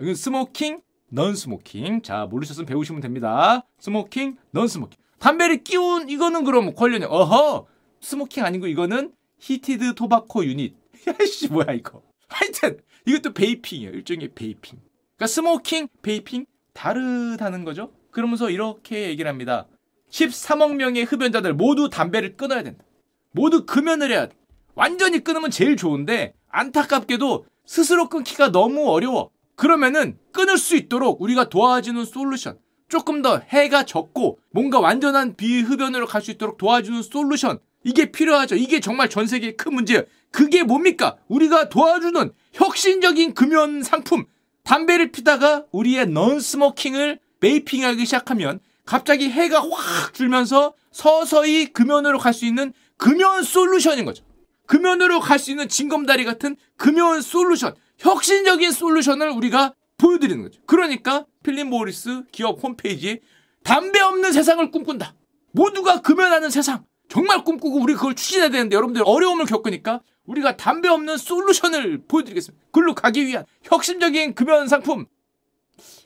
이건 0.00 0.14
smoking, 0.14 0.80
non-smoking. 1.08 2.02
자, 2.02 2.26
모르셨으면 2.26 2.66
배우시면 2.66 3.00
됩니다. 3.00 3.66
Smoking, 3.78 4.36
non-smoking. 4.50 4.98
담배를 5.18 5.64
끼운 5.64 6.08
이거는 6.08 6.44
그럼 6.44 6.74
관련이 6.74 7.04
어허. 7.06 7.66
Smoking 8.00 8.44
아니고 8.44 8.66
이거는 8.66 9.12
heated 9.38 9.94
tobacco 9.94 10.44
unit. 10.44 10.74
야씨 11.06 11.48
뭐야 11.48 11.72
이거. 11.72 12.02
하여튼 12.28 12.78
이것도 13.06 13.32
vaping이에요. 13.32 13.90
일종의 13.92 14.30
vaping. 14.34 14.78
그러니까 15.16 15.26
smoking, 15.26 15.88
vaping 16.02 16.46
다르다는 16.74 17.64
거죠. 17.64 17.92
그러면서 18.10 18.50
이렇게 18.50 19.08
얘기를 19.08 19.28
합니다. 19.28 19.66
13억 20.10 20.74
명의 20.76 21.04
흡연자들 21.04 21.54
모두 21.54 21.88
담배를 21.88 22.36
끊어야 22.36 22.62
된다. 22.62 22.84
모두 23.32 23.64
금연을 23.66 24.10
해야 24.10 24.26
돼. 24.26 24.36
완전히 24.74 25.22
끊으면 25.22 25.50
제일 25.50 25.76
좋은데 25.76 26.34
안타깝게도 26.50 27.44
스스로 27.66 28.08
끊기가 28.08 28.50
너무 28.50 28.88
어려워. 28.90 29.30
그러면은 29.56 30.18
끊을 30.32 30.58
수 30.58 30.76
있도록 30.76 31.20
우리가 31.20 31.48
도와주는 31.48 32.04
솔루션. 32.04 32.58
조금 32.88 33.22
더 33.22 33.38
해가 33.38 33.84
적고 33.84 34.38
뭔가 34.50 34.80
완전한 34.80 35.36
비흡연으로 35.36 36.06
갈 36.06 36.22
수 36.22 36.30
있도록 36.32 36.58
도와주는 36.58 37.02
솔루션. 37.02 37.58
이게 37.84 38.10
필요하죠. 38.10 38.56
이게 38.56 38.80
정말 38.80 39.08
전 39.08 39.26
세계의 39.26 39.56
큰 39.56 39.74
문제예요. 39.74 40.02
그게 40.32 40.62
뭡니까? 40.62 41.16
우리가 41.28 41.68
도와주는 41.68 42.32
혁신적인 42.52 43.34
금연 43.34 43.82
상품. 43.82 44.24
담배를 44.64 45.12
피다가 45.12 45.64
우리의 45.72 46.06
non-smoking을 46.08 47.18
vaping하기 47.40 48.04
시작하면 48.04 48.60
갑자기 48.84 49.30
해가 49.30 49.62
확 49.62 50.12
줄면서 50.12 50.74
서서히 50.90 51.72
금연으로 51.72 52.18
갈 52.18 52.34
수 52.34 52.44
있는 52.44 52.72
금연 53.00 53.42
솔루션인 53.42 54.04
거죠. 54.04 54.24
금연으로 54.66 55.20
갈 55.20 55.38
수 55.38 55.50
있는 55.50 55.68
징검다리 55.68 56.24
같은 56.24 56.54
금연 56.76 57.22
솔루션, 57.22 57.74
혁신적인 57.98 58.70
솔루션을 58.70 59.30
우리가 59.30 59.74
보여드리는 59.98 60.42
거죠. 60.42 60.60
그러니까 60.66 61.26
필립 61.42 61.66
모리스 61.66 62.22
기업 62.30 62.62
홈페이지에 62.62 63.20
담배 63.64 64.00
없는 64.00 64.32
세상을 64.32 64.70
꿈꾼다. 64.70 65.14
모두가 65.52 66.00
금연하는 66.02 66.50
세상. 66.50 66.84
정말 67.08 67.42
꿈꾸고 67.42 67.80
우리 67.80 67.94
그걸 67.94 68.14
추진해야 68.14 68.50
되는데 68.50 68.76
여러분들 68.76 69.02
어려움을 69.04 69.46
겪으니까 69.46 70.00
우리가 70.26 70.56
담배 70.56 70.88
없는 70.88 71.16
솔루션을 71.16 72.02
보여드리겠습니다. 72.06 72.66
글로 72.70 72.94
가기 72.94 73.26
위한 73.26 73.44
혁신적인 73.64 74.34
금연 74.34 74.68
상품. 74.68 75.06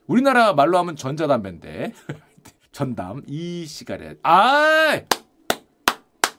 우리나라 0.06 0.54
말로 0.54 0.78
하면 0.78 0.96
전자담배인데 0.96 1.92
전담 2.72 3.22
e-cigarette. 3.28 4.18
아 4.22 5.00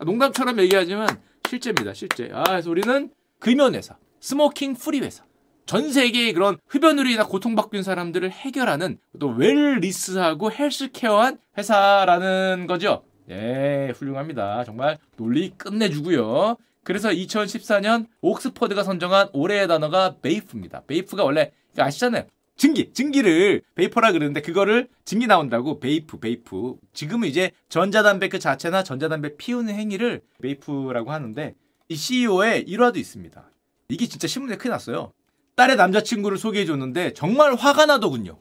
농담처럼 0.03 0.59
얘기하지만 0.59 1.07
실제입니다. 1.47 1.93
실제. 1.93 2.29
아 2.33 2.43
그래서 2.43 2.69
우리는 2.69 3.09
금연 3.39 3.75
회사, 3.75 3.97
smoking-free 4.19 4.99
회사. 4.99 5.23
전 5.65 5.91
세계의 5.91 6.33
그런 6.33 6.57
흡연으로 6.67 7.09
인한 7.09 7.27
고통받고 7.27 7.75
있는 7.75 7.83
사람들을 7.83 8.29
해결하는 8.29 8.99
또 9.19 9.29
wellness하고 9.29 10.51
헬스케어한 10.51 11.39
회사라는 11.57 12.67
거죠. 12.67 13.03
예, 13.31 13.91
훌륭합니다. 13.95 14.63
정말 14.63 14.99
논리 15.17 15.49
끝내주고요. 15.57 16.57
그래서 16.83 17.09
2014년 17.09 18.05
옥스퍼드가 18.21 18.83
선정한 18.83 19.29
올해의 19.33 19.67
단어가 19.67 20.17
vape입니다. 20.21 20.83
vape가 20.85 21.23
원래 21.23 21.51
아시잖아요. 21.75 22.25
증기, 22.57 22.93
증기를 22.93 23.61
vapor라 23.75 24.13
그러는데 24.13 24.41
그거를 24.41 24.87
증기 25.03 25.27
나온다고 25.27 25.79
vape, 25.79 26.19
vape. 26.19 26.75
지금은 26.93 27.27
이제 27.27 27.51
전자담배 27.69 28.29
그 28.29 28.39
자체나 28.39 28.83
전자담배 28.83 29.35
피우는 29.37 29.73
행위를 29.73 30.21
vape라고 30.41 31.11
하는데 31.11 31.55
이 31.89 31.95
CEO의 31.95 32.63
일화도 32.63 32.97
있습니다. 32.97 33.51
이게 33.89 34.07
진짜 34.07 34.27
신문에 34.27 34.55
크게 34.55 34.69
났어요. 34.69 35.11
딸의 35.55 35.75
남자친구를 35.75 36.37
소개해 36.37 36.65
줬는데 36.65 37.13
정말 37.13 37.55
화가 37.55 37.85
나더군요. 37.85 38.37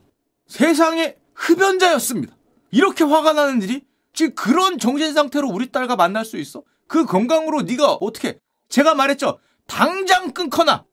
세상에 0.47 1.15
흡연자였습니다. 1.33 2.35
이렇게 2.71 3.03
화가 3.03 3.33
나는 3.33 3.61
일이 3.61 3.83
지금 4.13 4.33
그런 4.35 4.79
정신 4.79 5.13
상태로 5.13 5.49
우리 5.49 5.71
딸과 5.71 5.97
만날 5.97 6.23
수 6.25 6.37
있어? 6.37 6.63
그 6.87 7.05
건강으로 7.05 7.63
네가 7.63 7.95
어떻게? 7.95 8.39
제가 8.69 8.95
말했죠. 8.95 9.39
당장 9.67 10.31
끊거나 10.31 10.85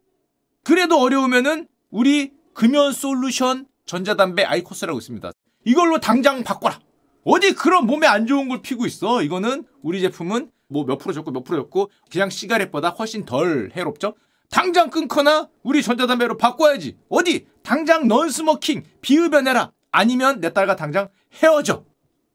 그래도 0.64 0.98
어려우면은 1.00 1.68
우리 1.90 2.32
금연 2.54 2.92
솔루션 2.92 3.66
전자담배 3.87 4.44
아이코스라고 4.44 4.99
있습니다. 4.99 5.30
이걸로 5.64 6.00
당장 6.00 6.42
바꿔라. 6.44 6.80
어디 7.25 7.54
그런 7.54 7.87
몸에 7.87 8.06
안 8.06 8.26
좋은 8.26 8.49
걸 8.49 8.62
피고 8.62 8.87
있어. 8.87 9.23
이거는 9.23 9.64
우리 9.82 10.00
제품은 10.00 10.50
뭐 10.68 10.85
몇 10.85 10.99
프로 10.99 11.12
줄었고 11.12 11.30
몇 11.30 11.44
프로 11.44 11.59
줄었고 11.62 11.90
그냥 12.11 12.30
cigarette보다 12.30 12.90
훨씬 12.90 13.25
덜 13.25 13.71
해롭죠. 13.76 14.14
당장 14.50 14.90
끊거나 14.90 15.49
우리 15.62 15.82
전자담배로 15.82 16.37
바꿔야지. 16.37 16.97
어디? 17.09 17.47
당장 17.62 18.09
non-smoking 18.08 18.82
비흡연해라. 19.00 19.73
아니면 19.92 20.40
내 20.40 20.52
딸과 20.52 20.76
당장 20.76 21.09
헤어져. 21.42 21.85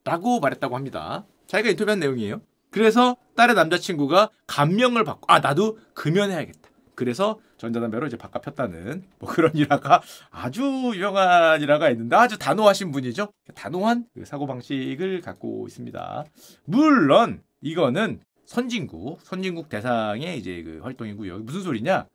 라고 0.04 0.40
말했다고 0.40 0.76
합니다. 0.76 1.26
자기가 1.48 1.70
인터뷰한 1.72 2.00
내용이에요. 2.00 2.42
그래서 2.72 3.18
딸의 3.36 3.56
남자친구가 3.56 4.30
감명을 4.48 5.04
받고 5.04 5.26
아 5.28 5.40
나도 5.40 5.80
금연해야겠다. 5.94 6.67
그래서 6.98 7.40
전자담배로 7.58 8.08
이제 8.08 8.18
바꿔 8.18 8.42
폈다는 8.42 9.04
뭐 9.20 9.30
그런 9.30 9.52
일화가 9.54 10.02
아주 10.32 10.64
유명한 10.96 11.62
일화가 11.62 11.92
있는데 11.92 12.16
아주 12.16 12.40
단호하신 12.40 12.92
분이죠. 12.92 13.32
단호한 13.54 14.08
그 14.16 14.26
사고 14.26 14.48
방식을 14.48 15.22
갖고 15.22 15.68
있습니다. 15.68 16.26
물론 16.66 17.44
이거는 17.62 18.20
선진국, 18.46 19.20
선진국 19.22 19.70
대상의 19.70 20.40
이제 20.40 20.64
그 20.64 20.80
활동이고요. 20.82 21.40
무슨 21.40 21.62
소리냐? 21.62 22.08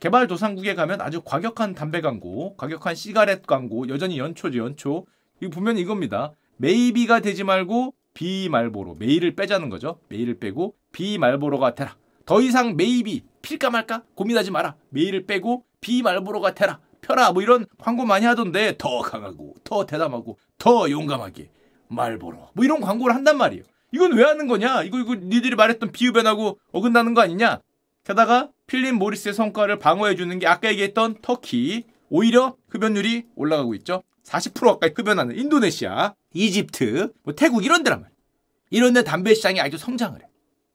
개발도상국에 0.00 0.74
가면 0.74 1.02
아주 1.02 1.20
과격한 1.20 1.74
담배 1.74 2.00
광고, 2.00 2.56
과격한 2.56 2.94
시가렛 2.94 3.46
광고, 3.46 3.90
여전히 3.90 4.18
연초죠, 4.18 4.58
연초. 4.58 5.04
이거 5.42 5.50
보면 5.50 5.76
이겁니다. 5.76 6.32
Maybe가 6.56 7.20
되지 7.20 7.44
말고 7.44 7.92
Be 8.14 8.30
Marlboro 8.30 8.94
May를 8.94 9.36
빼자는 9.36 9.68
거죠. 9.68 10.00
May를 10.08 10.38
빼고 10.38 10.76
Be 10.92 11.06
Marlboro가 11.06 11.74
되라. 11.74 11.94
더 12.24 12.40
이상 12.40 12.76
Maybe 12.76 13.24
필까 13.42 13.70
말까 13.70 14.02
고민하지 14.14 14.50
마라. 14.50 14.76
May를 14.90 15.26
빼고 15.26 15.64
Be 15.80 15.92
Marlboro가 15.92 16.54
되라. 16.54 16.80
펴라. 17.00 17.32
뭐 17.32 17.42
이런 17.42 17.66
광고 17.78 18.04
많이 18.04 18.26
하던데 18.26 18.76
더 18.78 19.00
강하고 19.00 19.54
더 19.64 19.86
대담하고 19.86 20.38
더 20.58 20.90
용감하게 20.90 21.50
말보로 21.88 22.50
뭐 22.54 22.64
이런 22.64 22.80
광고를 22.80 23.14
한단 23.14 23.36
말이에요. 23.36 23.64
이건 23.92 24.12
왜 24.12 24.24
하는 24.24 24.46
거냐? 24.46 24.84
이거 24.84 24.98
이거 24.98 25.14
니들이 25.14 25.56
말했던 25.56 25.92
비흡연하고 25.92 26.58
어긋나는 26.72 27.14
거 27.14 27.22
아니냐? 27.22 27.60
게다가 28.04 28.50
필립 28.66 28.94
모리스의 28.94 29.34
성과를 29.34 29.78
방어해 29.78 30.14
주는 30.14 30.38
게 30.38 30.46
아까 30.46 30.68
얘기했던 30.68 31.16
터키 31.22 31.84
오히려 32.08 32.56
흡연율이 32.68 33.26
올라가고 33.34 33.74
있죠. 33.76 34.02
40% 34.24 34.64
가까이 34.64 34.90
흡연하는 34.94 35.36
인도네시아, 35.36 36.14
이집트, 36.34 37.12
뭐 37.22 37.34
태국 37.34 37.64
이런 37.64 37.82
데란 37.82 38.00
말이에요. 38.00 38.16
이런 38.70 38.92
데 38.92 39.02
담배 39.02 39.34
시장이 39.34 39.60
아주 39.60 39.76
성장을 39.76 40.20
해. 40.20 40.29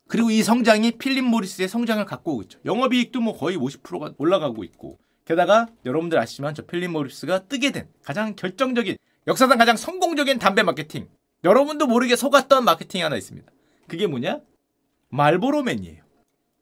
그리고 0.08 0.30
이 0.30 0.44
성장이 0.44 0.92
필립 0.92 1.24
모리스의 1.26 1.68
성장을 1.68 2.04
갖고 2.06 2.34
오고 2.34 2.42
있죠. 2.44 2.60
영업이익도 2.66 3.22
뭐 3.22 3.38
거의 3.38 3.58
50%가 3.58 4.14
올라가고 4.18 4.64
있고. 4.64 5.00
게다가 5.26 5.68
여러분들 5.86 6.20
아시지만 6.20 6.54
저 6.54 6.64
필립 6.66 6.92
모리스가 6.92 7.48
뜨게 7.48 7.72
된 7.72 7.88
가장 8.04 8.36
결정적인 8.36 8.98
역사상 9.28 9.58
가장 9.58 9.76
성공적인 9.76 10.38
담배 10.38 10.62
마케팅. 10.62 11.08
여러분도 11.44 11.88
모르게 11.88 12.16
속았던 12.16 12.64
마케팅이 12.64 13.02
하나 13.02 13.18
있습니다. 13.18 13.52
그게 13.88 14.06
뭐냐? 14.08 14.40
말보로맨이에요. 15.10 16.04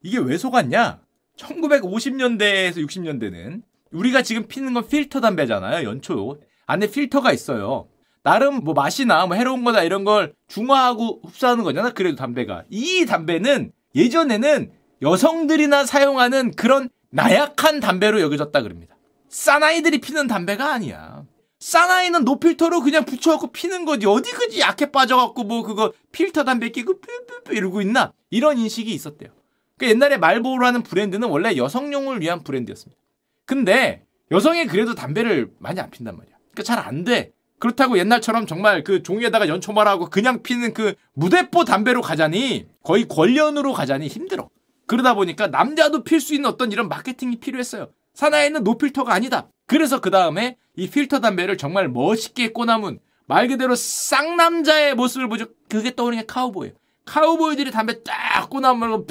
이게 0.04 0.18
왜 0.18 0.38
속았냐? 0.38 1.02
1950년대에서 1.38 2.86
60년대는 2.86 3.64
우리가 3.92 4.22
지금 4.22 4.48
피는 4.48 4.74
건 4.74 4.88
필터 4.88 5.20
담배잖아요. 5.22 5.88
연초. 5.88 6.40
안에 6.66 6.88
필터가 6.88 7.34
있어요. 7.34 7.88
나름 8.24 8.64
뭐 8.64 8.74
맛이나 8.74 9.26
뭐 9.26 9.36
해로운 9.36 9.64
거다 9.64 9.84
이런 9.84 10.04
걸 10.06 10.34
중화하고 10.48 11.22
흡수하는 11.26 11.64
거잖아. 11.64 11.92
그래도 11.92 12.16
담배가. 12.16 12.64
이 12.70 13.06
담배는 13.06 13.72
예전에는 13.96 14.72
여성들이나 15.02 15.86
사용하는 15.86 16.52
그런 16.52 16.90
나약한 17.10 17.80
담배로 17.80 18.22
여겨졌다 18.22 18.62
그럽니다. 18.62 18.96
사나이들이 19.30 20.00
피는 20.00 20.28
담배가 20.28 20.74
아니야. 20.74 21.26
사나이는 21.60 22.24
노필터로 22.24 22.82
그냥 22.82 23.06
붙여갖고 23.06 23.52
피는 23.52 23.86
거지. 23.86 24.06
어디 24.06 24.32
그지 24.32 24.60
약해 24.62 24.92
빠져갖고 24.92 25.44
뭐 25.44 25.64
그거 25.64 25.94
필터 26.12 26.44
담배 26.46 26.70
끼고 26.70 27.00
삐삐삐 27.00 27.56
이러고 27.58 27.82
있나? 27.82 28.14
이런 28.30 28.58
인식이 28.58 28.92
있었대요. 28.94 29.32
그 29.78 29.88
옛날에 29.90 30.18
말보로라는 30.18 30.84
브랜드는 30.84 31.28
원래 31.30 31.56
여성용을 31.56 32.22
위한 32.22 32.44
브랜드였습니다. 32.44 33.02
근데 33.46 34.06
여성이 34.32 34.66
그래도 34.66 34.96
담배를 34.96 35.52
많이 35.60 35.80
안 35.80 35.90
핀단 35.90 36.16
말이야. 36.16 36.36
그러니까 36.52 36.64
잘 36.64 36.80
안 36.80 37.04
돼. 37.04 37.32
그렇다고 37.64 37.98
옛날처럼 37.98 38.46
정말 38.46 38.84
그 38.84 39.04
종이에다가 39.04 39.48
연초말하고 39.48 40.10
그냥 40.10 40.44
피는 40.44 40.74
그 40.74 40.96
무대뽀 41.14 41.64
담배로 41.64 42.02
가자니 42.02 42.68
거의 42.84 43.08
권련으로 43.08 43.72
가자니 43.72 44.10
힘들어. 44.10 44.50
그러다 44.86 45.14
보니까 45.14 45.48
남자도 45.48 46.04
필 46.04 46.20
수 46.20 46.36
있는 46.36 46.50
어떤 46.50 46.74
이런 46.74 46.90
마케팅이 46.90 47.38
필요했어요. 47.38 47.88
사나이는 48.16 48.66
노필터가 48.66 49.14
아니다. 49.14 49.48
그래서 49.66 50.02
그 50.02 50.12
다음에 50.12 50.58
이 50.76 50.90
필터 50.90 51.22
담배를 51.22 51.58
정말 51.58 51.88
멋있게 51.88 52.52
꼬나문 52.52 53.00
말 53.28 53.48
그대로 53.48 53.76
쌍남자의 53.76 54.96
모습을 54.96 55.30
보죠. 55.30 55.46
그게 55.70 55.96
떠오르는 55.96 56.24
게 56.24 56.26
카우보이예요. 56.26 56.76
카우보이들이 57.06 57.72
담배 57.72 58.04
딱 58.04 58.50
꼬나물고 58.50 59.08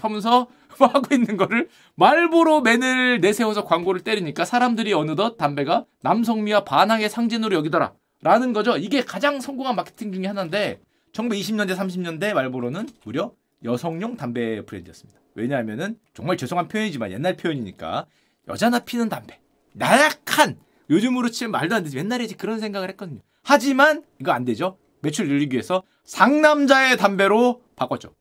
하면서 0.00 0.48
하고 0.84 1.14
있는 1.14 1.36
거를 1.36 1.68
말보로 1.94 2.60
맨을 2.60 3.20
내세워서 3.20 3.64
광고를 3.64 4.02
때리니까 4.02 4.44
사람들이 4.44 4.92
어느덧 4.92 5.36
담배가 5.36 5.86
남성미와 6.02 6.64
반항의 6.64 7.08
상징으로 7.08 7.56
여기더라. 7.56 7.94
라는 8.22 8.52
거죠. 8.52 8.76
이게 8.76 9.02
가장 9.02 9.40
성공한 9.40 9.76
마케팅 9.76 10.12
중의 10.12 10.28
하나인데 10.28 10.80
1920년대 11.12 11.76
30년대 11.76 12.34
말보로는 12.34 12.88
무려 13.04 13.32
여성용 13.64 14.16
담배 14.16 14.64
브랜드였습니다. 14.64 15.20
왜냐하면은 15.34 15.98
정말 16.14 16.36
죄송한 16.36 16.68
표현이지만 16.68 17.12
옛날 17.12 17.36
표현이니까 17.36 18.06
여자나 18.48 18.80
피는 18.80 19.08
담배. 19.08 19.40
나약한 19.72 20.58
요즘으로 20.90 21.30
치면 21.30 21.50
말도 21.50 21.74
안 21.74 21.82
되지. 21.82 21.98
옛날에 21.98 22.26
그런 22.38 22.60
생각을 22.60 22.88
했거든요. 22.90 23.20
하지만 23.42 24.02
이거 24.20 24.32
안 24.32 24.44
되죠. 24.44 24.78
매출 25.00 25.28
늘리기 25.28 25.54
위해서 25.54 25.82
상남자의 26.04 26.96
담배로 26.96 27.62
바꿨죠. 27.76 28.14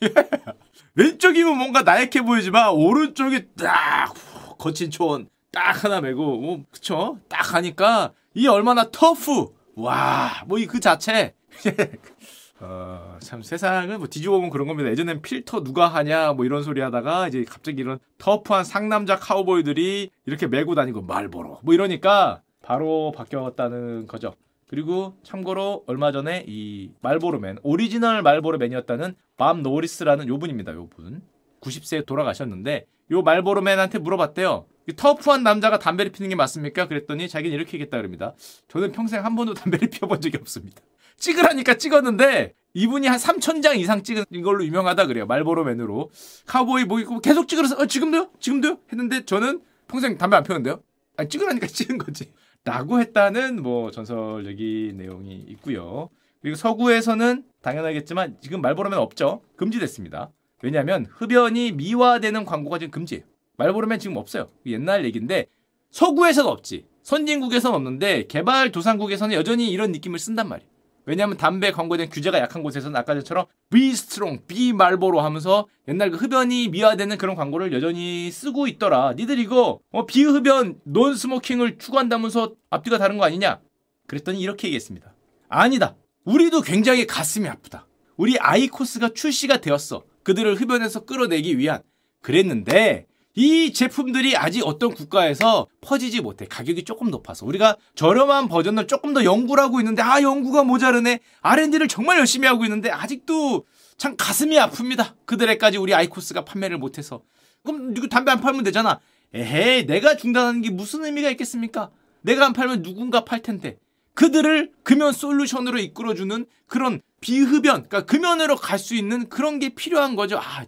왼쪽이면 0.94 1.56
뭔가 1.56 1.82
나약해 1.82 2.22
보이지만 2.22 2.70
오른쪽이 2.70 3.46
딱 3.56 4.12
거친 4.58 4.90
초원 4.90 5.28
딱 5.52 5.84
하나 5.84 6.00
메고 6.00 6.36
뭐 6.36 6.62
그쵸? 6.70 7.18
딱 7.28 7.54
하니까 7.54 8.12
이 8.34 8.46
얼마나 8.46 8.90
터프 8.90 9.46
와 9.76 10.03
뭐 10.03 10.58
이 10.58 10.66
그 10.66 10.80
자체 10.80 11.34
어, 12.62 13.16
참 13.20 13.42
세상을 13.42 13.96
뭐 13.96 14.06
뒤집어 14.06 14.34
보면 14.34 14.50
그런 14.50 14.66
겁니다. 14.68 14.90
예전엔 14.90 15.22
필터 15.22 15.64
누가 15.64 15.88
하냐 15.88 16.34
뭐 16.34 16.44
이런 16.44 16.62
소리 16.62 16.82
하다가 16.82 17.28
이제 17.28 17.44
갑자기 17.48 17.80
이런 17.80 17.98
터프한 18.18 18.64
상남자 18.64 19.16
카우보이들이 19.16 20.10
이렇게 20.26 20.46
메고 20.46 20.74
다니고 20.74 21.02
말보로 21.02 21.60
뭐 21.62 21.72
이러니까 21.74 22.42
바로 22.62 23.12
바뀌었다는 23.16 24.06
거죠. 24.06 24.34
그리고 24.70 25.16
참고로 25.24 25.82
얼마 25.88 26.12
전에 26.12 26.44
이 26.46 26.92
말보로맨 27.00 27.58
오리지널 27.64 28.22
말보로맨이었다는 28.22 29.16
밥 29.36 29.64
노리스라는 29.64 30.28
요 30.28 30.38
분입니다. 30.38 30.72
요 30.74 30.88
분. 30.88 31.22
90세에 31.60 32.06
돌아가셨는데 32.06 32.86
요 33.10 33.22
말보로맨한테 33.22 33.98
물어봤대요. 33.98 34.66
터프한 34.94 35.42
남자가 35.42 35.80
담배를 35.80 36.12
피는 36.12 36.28
게 36.28 36.36
맞습니까? 36.36 36.86
그랬더니 36.86 37.28
자기는 37.28 37.52
이렇게 37.52 37.72
얘기했다 37.74 37.96
그럽니다. 37.96 38.34
저는 38.68 38.92
평생 38.92 39.24
한 39.24 39.34
번도 39.34 39.54
담배를 39.54 39.90
피워본 39.90 40.20
적이 40.20 40.36
없습니다. 40.36 40.80
찍으라니까 41.16 41.74
찍었는데 41.74 42.54
이분이 42.74 43.08
한 43.08 43.18
3천 43.18 43.64
장 43.64 43.76
이상 43.76 44.04
찍은 44.04 44.24
걸로 44.44 44.64
유명하다 44.64 45.08
그래요. 45.08 45.26
말보로맨으로. 45.26 46.12
카우보이 46.46 46.84
뭐 46.84 47.00
있고 47.00 47.18
계속 47.18 47.48
찍으라서 47.48 47.74
어, 47.74 47.86
지금도요? 47.86 48.30
지금도요? 48.38 48.78
했는데 48.92 49.24
저는 49.24 49.62
평생 49.88 50.16
담배 50.16 50.36
안 50.36 50.44
피웠는데요. 50.44 50.80
아니 51.16 51.28
찍으라니까 51.28 51.66
찍은 51.66 51.98
거지. 51.98 52.32
라고 52.64 53.00
했다는 53.00 53.62
뭐 53.62 53.90
전설적인 53.90 54.96
내용이 54.96 55.34
있고요. 55.48 56.10
그리고 56.40 56.56
서구에서는 56.56 57.44
당연하겠지만 57.62 58.36
지금 58.40 58.60
말보로맨 58.60 58.98
없죠. 58.98 59.42
금지됐습니다. 59.56 60.30
왜냐하면 60.62 61.06
흡연이 61.06 61.72
미화되는 61.72 62.44
광고가 62.44 62.78
지금 62.78 62.90
금지예요. 62.90 63.24
말보로맨 63.56 63.98
지금 63.98 64.16
없어요. 64.16 64.50
옛날 64.66 65.04
얘기인데 65.04 65.46
서구에서는 65.90 66.50
없지. 66.50 66.86
선진국에서는 67.02 67.74
없는데 67.74 68.26
개발도상국에서는 68.26 69.34
여전히 69.34 69.70
이런 69.70 69.92
느낌을 69.92 70.18
쓴단 70.18 70.48
말이에요. 70.48 70.69
왜냐하면 71.10 71.36
담배 71.36 71.72
광고에 71.72 71.96
대한 71.96 72.08
규제가 72.08 72.38
약한 72.38 72.62
곳에서는 72.62 72.96
아까 72.96 73.14
전처럼 73.14 73.46
be 73.68 73.90
strong, 73.90 74.46
be 74.46 74.72
말보로 74.72 75.20
하면서 75.20 75.66
옛날 75.88 76.12
그 76.12 76.16
흡연이 76.16 76.68
미화되는 76.68 77.18
그런 77.18 77.34
광고를 77.34 77.72
여전히 77.72 78.30
쓰고 78.30 78.68
있더라. 78.68 79.14
니들 79.14 79.40
이거 79.40 79.80
어, 79.90 80.06
비흡연, 80.06 80.78
논 80.84 81.16
스모킹을 81.16 81.78
추구한다면서 81.78 82.54
앞뒤가 82.70 82.98
다른 82.98 83.18
거 83.18 83.24
아니냐? 83.24 83.58
그랬더니 84.06 84.40
이렇게 84.40 84.68
얘기했습니다. 84.68 85.12
아니다. 85.48 85.96
우리도 86.26 86.60
굉장히 86.60 87.08
가슴이 87.08 87.48
아프다. 87.48 87.88
우리 88.16 88.38
아이코스가 88.38 89.08
출시가 89.08 89.56
되었어. 89.56 90.04
그들을 90.22 90.54
흡연에서 90.60 91.06
끌어내기 91.06 91.58
위한. 91.58 91.82
그랬는데 92.22 93.06
이 93.40 93.72
제품들이 93.72 94.36
아직 94.36 94.66
어떤 94.66 94.92
국가에서 94.92 95.66
퍼지지 95.80 96.20
못해. 96.20 96.44
가격이 96.44 96.84
조금 96.84 97.10
높아서. 97.10 97.46
우리가 97.46 97.78
저렴한 97.94 98.48
버전을 98.48 98.86
조금 98.86 99.14
더 99.14 99.24
연구를 99.24 99.64
하고 99.64 99.80
있는데, 99.80 100.02
아, 100.02 100.20
연구가 100.20 100.62
모자르네. 100.62 101.20
R&D를 101.40 101.88
정말 101.88 102.18
열심히 102.18 102.46
하고 102.46 102.64
있는데, 102.64 102.90
아직도 102.90 103.64
참 103.96 104.14
가슴이 104.18 104.56
아픕니다. 104.56 105.14
그들에까지 105.24 105.78
우리 105.78 105.94
아이코스가 105.94 106.44
판매를 106.44 106.76
못해서. 106.76 107.22
그럼 107.64 107.94
누구 107.94 108.10
담배 108.10 108.30
안 108.30 108.42
팔면 108.42 108.62
되잖아. 108.62 109.00
에헤이, 109.32 109.86
내가 109.86 110.18
중단하는 110.18 110.60
게 110.60 110.68
무슨 110.68 111.06
의미가 111.06 111.30
있겠습니까? 111.30 111.88
내가 112.20 112.44
안 112.44 112.52
팔면 112.52 112.82
누군가 112.82 113.24
팔 113.24 113.40
텐데. 113.40 113.78
그들을 114.12 114.70
금연 114.82 115.14
솔루션으로 115.14 115.78
이끌어주는 115.78 116.44
그런 116.66 117.00
비흡연, 117.22 117.88
그러니까 117.88 118.02
금연으로 118.04 118.56
갈 118.56 118.78
수 118.78 118.94
있는 118.94 119.30
그런 119.30 119.58
게 119.60 119.70
필요한 119.70 120.14
거죠. 120.14 120.38
아, 120.38 120.66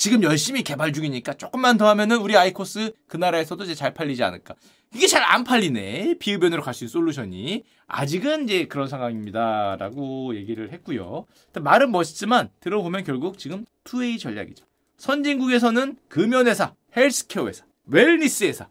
지금 0.00 0.22
열심히 0.22 0.62
개발 0.62 0.94
중이니까 0.94 1.34
조금만 1.34 1.76
더 1.76 1.86
하면은 1.90 2.22
우리 2.22 2.34
아이코스 2.34 2.94
그 3.06 3.18
나라에서도 3.18 3.64
이제 3.64 3.74
잘 3.74 3.92
팔리지 3.92 4.24
않을까. 4.24 4.54
이게 4.94 5.06
잘 5.06 5.22
안 5.22 5.44
팔리네. 5.44 6.14
비흡연으로 6.18 6.62
갈 6.62 6.72
수 6.72 6.84
있는 6.84 6.90
솔루션이. 6.90 7.64
아직은 7.86 8.44
이제 8.44 8.64
그런 8.66 8.88
상황입니다. 8.88 9.76
라고 9.78 10.34
얘기를 10.34 10.72
했고요. 10.72 11.26
말은 11.60 11.92
멋있지만 11.92 12.48
들어보면 12.60 13.04
결국 13.04 13.36
지금 13.36 13.66
two-way 13.84 14.16
전략이죠. 14.16 14.64
선진국에서는 14.96 15.98
금연회사, 16.08 16.72
헬스케어 16.96 17.46
회사, 17.48 17.66
wellness 17.84 18.44
회사. 18.44 18.68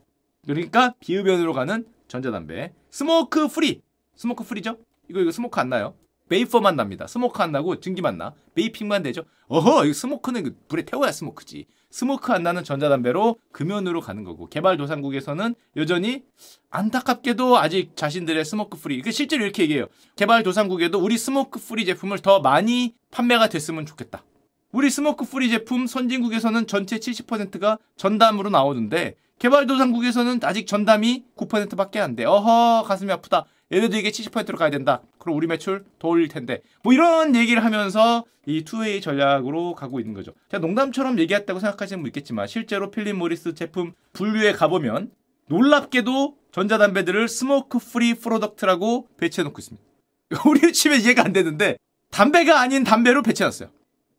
그러니까 0.47 0.95
비흡연으로 0.99 1.53
가는 1.53 1.85
전자담배. 2.07 2.73
Smoke 2.89 3.47
free. 3.49 3.83
Smoke 4.15 4.43
free죠? 4.43 4.79
이거 5.07 5.19
이거 5.21 5.29
smoke 5.29 5.59
안 5.59 5.69
나요. 5.69 5.93
Vapor만 6.29 6.75
납니다. 6.75 7.07
Smoke 7.07 7.41
안 7.43 7.51
나고 7.51 7.79
증기만 7.79 8.17
나. 8.17 8.33
Vaping만 8.55 9.03
되죠. 9.03 9.23
어허, 9.47 9.85
이 9.85 9.93
smoke는 9.93 10.43
그 10.43 10.57
불에 10.67 10.83
태워야 10.83 11.11
smoke지. 11.11 11.65
Smoke 11.91 12.31
안 12.31 12.43
나는 12.43 12.63
전자담배로 12.63 13.37
금연으로 13.51 13.99
가는 14.01 14.23
거고 14.23 14.47
개발도상국에서는 14.47 15.55
여전히 15.75 16.23
안타깝게도 16.69 17.57
아직 17.57 17.95
자신들의 17.95 18.45
smoke 18.45 18.77
free. 18.77 19.01
그 19.01 19.11
실제로 19.11 19.43
이렇게 19.43 19.63
얘기해요. 19.63 19.87
개발도상국에도 20.15 20.99
우리 20.99 21.17
smoke 21.17 21.59
free 21.59 21.85
제품을 21.85 22.19
더 22.19 22.39
많이 22.39 22.93
판매가 23.11 23.49
됐으면 23.49 23.87
좋겠다. 23.87 24.23
우리 24.71 24.91
smoke 24.91 25.25
free 25.25 25.49
제품 25.49 25.87
선진국에서는 25.87 26.67
전체 26.67 26.97
70%가 26.97 27.79
전담으로 27.97 28.51
나오는데 28.51 29.15
개발도상국에서는 29.39 30.41
아직 30.43 30.67
전담이 30.67 31.23
9%밖에 31.35 31.99
안 31.99 32.15
돼. 32.15 32.25
어허, 32.25 32.83
가슴이 32.83 33.11
아프다. 33.11 33.45
얘네도 33.71 33.97
이게 33.97 34.09
70%로 34.09 34.57
가야 34.57 34.69
된다. 34.69 35.01
그럼 35.19 35.37
우리 35.37 35.47
매출 35.47 35.85
더 35.99 36.07
올릴 36.07 36.27
텐데. 36.27 36.61
뭐 36.83 36.93
이런 36.93 37.35
얘기를 37.35 37.63
하면서 37.63 38.25
이 38.45 38.63
two-way 38.63 38.99
전략으로 38.99 39.75
가고 39.75 39.99
있는 39.99 40.13
거죠. 40.13 40.33
제가 40.49 40.59
농담처럼 40.61 41.19
얘기했다고 41.19 41.59
생각하시는 41.59 42.01
분 42.01 42.07
있겠지만 42.07 42.47
실제로 42.47 42.89
필립 42.89 43.15
모리스 43.15 43.53
제품 43.53 43.93
분류에 44.13 44.53
가보면 44.53 45.11
놀랍게도 45.47 46.35
전자담배들을 46.51 47.27
smoke 47.27 47.77
free 47.77 48.15
product라고 48.15 49.07
배치해놓고 49.17 49.59
있습니다. 49.59 49.87
우리 50.47 50.73
치면 50.73 51.01
이해가 51.01 51.23
안 51.23 51.33
되는데 51.33 51.77
담배가 52.11 52.59
아닌 52.59 52.83
담배로 52.83 53.21
배치해놨어요. 53.21 53.69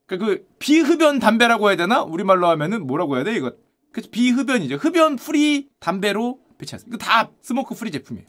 그러니까 0.07 0.27
그 0.27 0.47
비흡연 0.59 1.19
담배라고 1.19 1.69
해야 1.69 1.77
되나? 1.77 2.03
우리말로 2.03 2.49
하면은 2.49 2.87
뭐라고 2.87 3.17
해야 3.17 3.25
돼 3.25 3.35
이거? 3.35 3.53
그 3.93 4.03
비흡연이죠. 4.03 4.77
흡연 4.77 5.17
free 5.16 5.68
담배로 5.81 6.39
배치했습니다. 6.59 6.97
이거 6.97 7.05
다 7.05 7.31
smoke 7.40 7.75
free 7.75 7.90
제품이에요. 7.91 8.27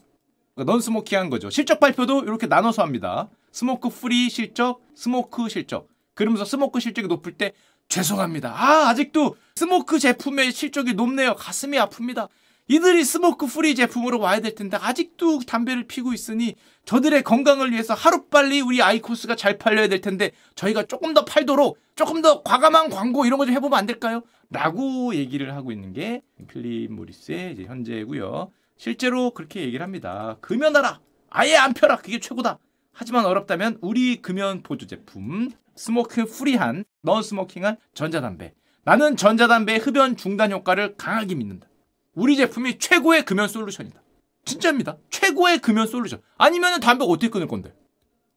그러니까 0.54 0.72
non-smoking한 0.72 1.30
거죠. 1.30 1.50
실적 1.50 1.80
발표도 1.80 2.24
이렇게 2.24 2.46
나눠서 2.46 2.82
합니다. 2.82 3.28
Smoke 3.52 3.88
free 3.88 4.28
실적, 4.30 4.80
smoke 4.94 5.48
실적. 5.48 5.88
그러면서 6.14 6.44
smoke 6.44 6.80
실적이 6.80 7.08
높을 7.08 7.32
때 7.32 7.52
죄송합니다. 7.88 8.50
아, 8.54 8.88
아직도 8.88 9.36
smoke 9.56 9.98
제품의 9.98 10.52
실적이 10.52 10.94
높네요. 10.94 11.34
가슴이 11.34 11.76
아픕니다. 11.78 12.28
이들이 12.68 13.04
smoke 13.04 13.46
free 13.46 13.74
제품으로 13.74 14.20
와야 14.20 14.40
될 14.40 14.54
텐데 14.54 14.78
아직도 14.80 15.40
담배를 15.40 15.84
피고 15.86 16.12
있으니 16.12 16.54
저들의 16.84 17.22
건강을 17.22 17.72
위해서 17.72 17.92
하루빨리 17.92 18.60
우리 18.60 18.80
아이코스가 18.80 19.36
잘 19.36 19.58
팔려야 19.58 19.88
될 19.88 20.00
텐데 20.00 20.30
저희가 20.54 20.84
조금 20.84 21.12
더 21.12 21.24
팔도록 21.24 21.78
조금 21.96 22.22
더 22.22 22.42
과감한 22.42 22.88
광고 22.88 23.26
이런 23.26 23.38
거 23.38 23.46
좀 23.46 23.54
해보면 23.54 23.78
안 23.78 23.84
될까요? 23.86 24.22
라고 24.50 25.14
얘기를 25.14 25.54
하고 25.54 25.72
있는 25.72 25.92
게 25.92 26.22
필립 26.48 26.92
모리스의 26.92 27.56
현재고요. 27.66 28.50
실제로 28.82 29.30
그렇게 29.30 29.60
얘기를 29.60 29.80
합니다. 29.80 30.38
금연하라. 30.40 30.98
아예 31.30 31.54
안 31.54 31.72
펴라. 31.72 31.98
그게 31.98 32.18
최고다. 32.18 32.58
하지만 32.92 33.24
어렵다면 33.24 33.78
우리 33.80 34.20
금연 34.20 34.64
보조 34.64 34.88
제품 34.88 35.52
smoke 35.76 36.26
free한 36.26 36.84
non-smoking한 37.02 37.76
전자담배. 37.94 38.54
나는 38.82 39.16
전자담배의 39.16 39.78
흡연 39.78 40.16
중단 40.16 40.50
효과를 40.50 40.96
강하게 40.96 41.36
믿는다. 41.36 41.68
우리 42.14 42.34
제품이 42.34 42.80
최고의 42.80 43.24
금연 43.24 43.46
솔루션이다. 43.46 44.02
진짜입니다. 44.46 44.96
최고의 45.10 45.60
금연 45.60 45.86
솔루션. 45.86 46.20
아니면 46.36 46.80
담배 46.80 47.04
어떻게 47.04 47.28
끊을 47.28 47.46
건데? 47.46 47.72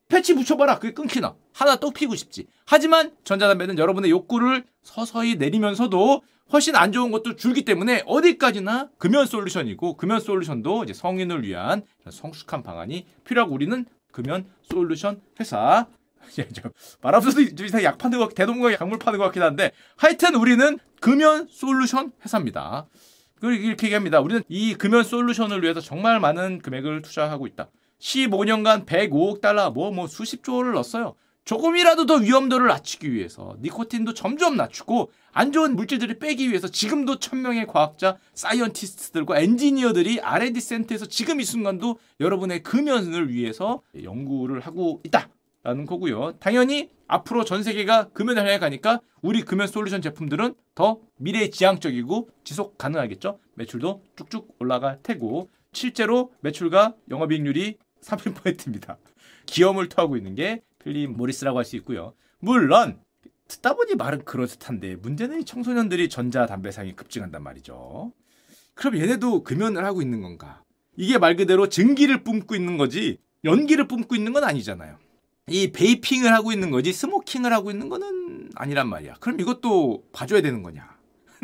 패치 0.08 0.36
붙여봐라. 0.36 0.80
그게 0.80 0.94
끊기나. 0.94 1.36
하나 1.54 1.78
또 1.78 1.92
피고 1.92 2.16
싶지. 2.16 2.48
하지만 2.66 3.12
전자담배는 3.24 3.78
여러분의 3.78 4.12
욕구를 4.12 4.64
서서히 4.84 5.36
내리면서도 5.36 6.22
훨씬 6.54 6.76
안 6.76 6.92
좋은 6.92 7.12
것도 7.12 7.36
줄기 7.36 7.66
때문에 7.66 8.04
어디까지나 8.06 8.90
금연 8.98 9.26
솔루션이고 9.26 9.98
금연 9.98 10.20
솔루션도 10.20 10.84
이제 10.84 10.94
성인을 10.94 11.44
위한 11.44 11.82
성숙한 12.10 12.62
방안이 12.62 13.06
필요하고 13.24 13.54
우리는 13.54 13.86
금연 14.12 14.46
솔루션 14.62 15.22
회사 15.40 15.88
말하면서도 17.02 17.56
좀 17.56 17.66
이상 17.66 17.84
약 17.84 17.98
파는 17.98 18.20
것 18.20 18.34
대동강 18.36 18.74
약물 18.80 19.00
파는 19.00 19.18
것 19.18 19.26
같긴 19.26 19.42
한데 19.42 19.72
하여튼 19.96 20.36
우리는 20.36 20.80
금연 21.02 21.48
솔루션 21.50 22.12
회사입니다. 22.24 22.88
그리고 23.40 23.64
이렇게 23.64 23.88
얘기합니다. 23.88 24.22
우리는 24.22 24.44
이 24.48 24.76
금연 24.76 25.04
솔루션을 25.04 25.62
위해서 25.64 25.82
정말 25.82 26.20
많은 26.20 26.60
금액을 26.60 27.02
투자하고 27.02 27.48
있다. 27.48 27.70
15년간 28.00 28.86
105억 28.86 29.42
달러 29.42 29.72
뭐뭐 29.72 30.08
수십 30.08 30.44
조를 30.44 30.74
넣었어요. 30.74 31.16
조금이라도 31.46 32.08
더 32.08 32.16
위험도를 32.16 32.68
낮추기 32.68 33.14
위해서 33.14 33.56
니코틴도 33.62 34.16
점점 34.16 34.58
낮추고 34.58 35.12
안 35.32 35.52
좋은 35.52 35.76
물질들을 35.76 36.18
빼기 36.18 36.50
위해서 36.50 36.68
지금도 36.68 37.20
천명의 37.20 37.68
과학자, 37.68 38.18
scientist들과 38.34 39.40
엔지니어들이 39.40 40.22
R&D 40.22 40.60
센터에서 40.60 41.06
지금 41.06 41.40
이 41.40 41.44
순간도 41.44 42.00
여러분의 42.20 42.64
금연을 42.64 43.32
위해서 43.32 43.84
연구를 44.02 44.62
하고 44.62 45.02
있다라는 45.04 45.86
거고요. 45.86 46.34
당연히 46.40 46.90
앞으로 47.08 47.46
전 47.46 47.62
세계가 47.62 48.10
금연을 48.10 48.42
향해 48.42 48.58
가니까 48.58 49.02
우리 49.22 49.44
금연 49.44 49.68
솔루션 49.68 50.02
제품들은 50.02 50.56
더 50.74 51.00
미래 51.18 51.52
지향적이고 51.52 52.30
지속 52.44 52.80
가능하겠죠. 52.80 53.40
매출도 53.54 54.02
쭉쭉 54.16 54.56
올라갈 54.60 55.00
테고 55.04 55.50
실제로 55.74 56.32
매출과 56.40 56.96
영업이익률이 57.10 57.78
30%입니다. 58.02 58.98
기염을 59.46 59.90
토하고 59.90 60.18
있는 60.18 60.36
게 60.36 60.62
필립 60.80 61.12
모리스라고 61.12 61.58
할 61.58 61.66
수 61.66 61.76
있고요. 61.78 62.14
물론 62.40 63.00
듣다 63.48 63.76
보니 63.76 63.96
말은 63.96 64.26
그럴듯한데 64.26 64.98
문제는 64.98 65.42
이 65.42 65.46
청소년들이 65.46 66.10
전자담배상이 66.10 66.96
급증한단 66.96 67.44
말이죠. 67.44 68.12
그럼 68.74 68.98
얘네도 68.98 69.44
금연을 69.44 69.86
하고 69.86 70.02
있는 70.02 70.22
건가? 70.22 70.62
이게 70.98 71.18
말 71.18 71.36
그대로 71.36 71.70
증기를 71.70 72.24
뿜고 72.24 72.56
있는 72.56 72.78
거지 72.78 73.18
연기를 73.44 73.88
뿜고 73.88 74.16
있는 74.16 74.34
건 74.34 74.44
아니잖아요. 74.44 74.98
이 75.48 75.72
베이핑을 75.72 76.34
하고 76.34 76.52
있는 76.52 76.72
거지 76.72 76.92
스모킹을 76.92 77.54
하고 77.54 77.70
있는 77.70 77.90
거는 77.90 78.50
아니란 78.56 78.90
말이야. 78.90 79.16
그럼 79.20 79.40
이것도 79.40 80.06
봐줘야 80.12 80.42
되는 80.42 80.64
거냐? 80.64 80.90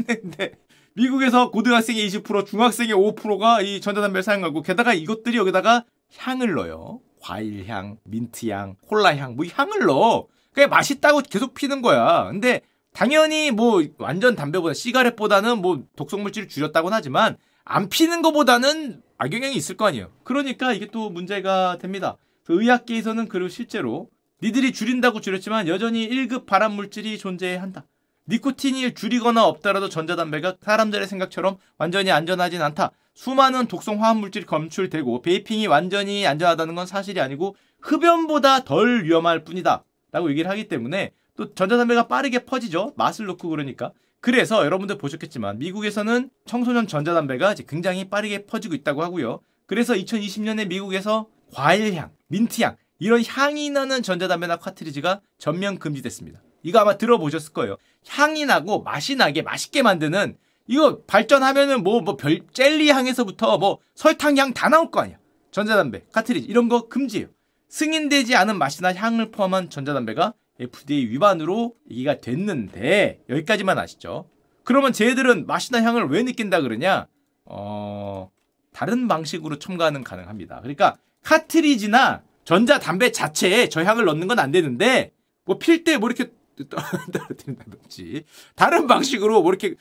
근데 0.08 0.54
미국에서 0.94 1.52
고등학생의 1.52 2.08
20%, 2.10 2.46
중학생의 2.48 2.94
5%가 2.96 3.62
이 3.62 3.80
전자담배를 3.80 4.24
사용하고 4.24 4.62
게다가 4.64 4.94
이것들이 4.94 5.38
여기다가 5.38 5.86
향을 6.18 6.54
넣어요. 6.54 7.00
과일향, 7.22 7.98
민트향, 8.04 8.76
콜라향, 8.88 9.36
뭐 9.36 9.46
향을 9.46 9.86
넣어. 9.86 10.28
그게 10.50 10.68
맛있다고 10.68 11.22
계속 11.22 11.54
피는 11.54 11.82
거야. 11.82 12.26
근데 12.26 12.62
당연히 12.94 13.52
뭐 13.52 13.84
완전 13.98 14.36
담배보다 14.36 14.74
시가렛보다는 14.74 15.60
뭐 15.60 15.84
독성 15.96 16.24
물질을 16.24 16.48
줄였다고는 16.48 16.96
하지만 16.96 17.38
안 17.64 17.90
피는 17.90 18.22
것보다는 18.22 19.02
악영향이 19.18 19.56
있을 19.56 19.78
거 19.78 19.86
아니에요. 19.86 20.12
그러니까 20.24 20.74
이게 20.74 20.88
또 20.88 21.10
문제가 21.10 21.78
됩니다. 21.78 22.18
의학계에서는 22.50 23.28
그리고 23.28 23.48
실제로 23.48 24.10
니들이 24.44 24.74
줄인다고 24.74 25.22
줄였지만 25.22 25.68
여전히 25.68 26.10
1급 26.10 26.46
발암 26.48 26.74
물질이 26.74 27.18
존재해야 27.18 27.62
한다. 27.62 27.86
니코틴이 28.32 28.94
줄이거나 28.94 29.46
없더라도 29.46 29.90
전자담배가 29.90 30.56
사람들의 30.62 31.06
생각처럼 31.06 31.58
완전히 31.78 32.12
안전하진 32.12 32.62
않다. 32.62 32.92
수많은 33.14 33.68
독성 33.68 34.02
화학 34.02 34.20
물질이 34.20 34.46
검출되고 34.46 35.22
베이핑이 35.22 35.68
완전히 35.68 36.26
안전하다는 36.26 36.76
건 36.76 36.86
사실이 36.86 37.20
아니고 37.20 37.58
흡연보다 37.82 38.64
덜 38.64 39.04
위험할 39.04 39.44
뿐이다. 39.44 39.84
라고 40.14 40.30
얘기를 40.30 40.50
하기 40.50 40.70
때문에 40.70 41.12
또 41.36 41.54
전자담배가 41.54 42.08
빠르게 42.08 42.40
퍼지죠. 42.46 42.94
맛을 42.96 43.26
놓고 43.26 43.50
그러니까. 43.50 43.92
그래서 44.22 44.64
여러분들 44.64 44.98
보셨겠지만 44.98 45.60
미국에서는 45.60 46.30
청소년 46.46 46.88
전자담배가 46.88 47.56
굉장히 47.68 48.10
빠르게 48.10 48.46
퍼지고 48.46 48.76
있다고 48.76 49.04
하고요. 49.04 49.42
그래서 49.66 49.94
2020년에 49.94 50.68
미국에서 50.68 51.28
과일향, 51.54 52.12
민트향 52.28 52.78
이런 53.00 53.24
향이 53.26 53.72
나는 53.72 54.04
전자담배나 54.04 54.58
카트리지가 54.58 55.20
전면 55.38 55.80
금지됐습니다. 55.80 56.40
이거 56.64 56.80
아마 56.80 56.98
들어보셨을 56.98 57.54
거예요. 57.54 57.78
향이 58.08 58.46
나고 58.46 58.82
맛이 58.84 59.16
나게 59.16 59.42
맛있게 59.42 59.82
만드는 59.84 60.38
이거 60.68 61.02
발전하면은 61.06 61.84
뭐 61.84 62.02
뭐 62.02 62.16
별 62.18 62.42
젤리 62.54 62.90
향에서부터 62.90 63.58
뭐 63.58 63.80
설탕 63.96 64.38
향 64.38 64.54
다 64.54 64.70
나올 64.70 64.90
거 64.92 65.02
아니야. 65.02 65.18
전자담배, 65.52 66.04
카트리지 66.14 66.48
이런 66.48 66.70
거 66.70 66.88
금지예요. 66.88 67.28
승인되지 67.70 68.36
않은 68.36 68.58
맛이나 68.58 68.94
향을 68.94 69.32
포함한 69.32 69.70
전자담배가 69.70 70.34
FDA 70.60 71.10
위반으로 71.10 71.76
얘기가 71.90 72.18
됐는데 72.20 73.22
여기까지만 73.30 73.78
아시죠? 73.80 74.30
그러면 74.64 74.94
쟤들은 74.94 75.48
맛이나 75.48 75.82
향을 75.82 76.08
왜 76.08 76.24
느낀다 76.24 76.62
그러냐? 76.62 77.08
어 77.46 78.30
다른 78.74 79.08
방식으로 79.08 79.58
첨가는 79.60 80.04
가능합니다. 80.04 80.60
그러니까 80.62 80.96
카트리지나 81.24 82.22
전자담배 82.46 83.12
자체에 83.12 83.70
저 83.70 83.84
향을 83.84 84.06
넣는 84.06 84.28
건 84.28 84.40
안 84.40 84.52
되는데 84.52 85.12
뭐 85.46 85.58
필 85.60 85.84
때 85.84 85.98
뭐 85.98 86.10
이렇게 86.10 86.32
떨어뜨린다든지 87.12 88.26
다른 88.56 88.88
방식으로 88.88 89.42
뭐 89.42 89.52
이렇게 89.52 89.76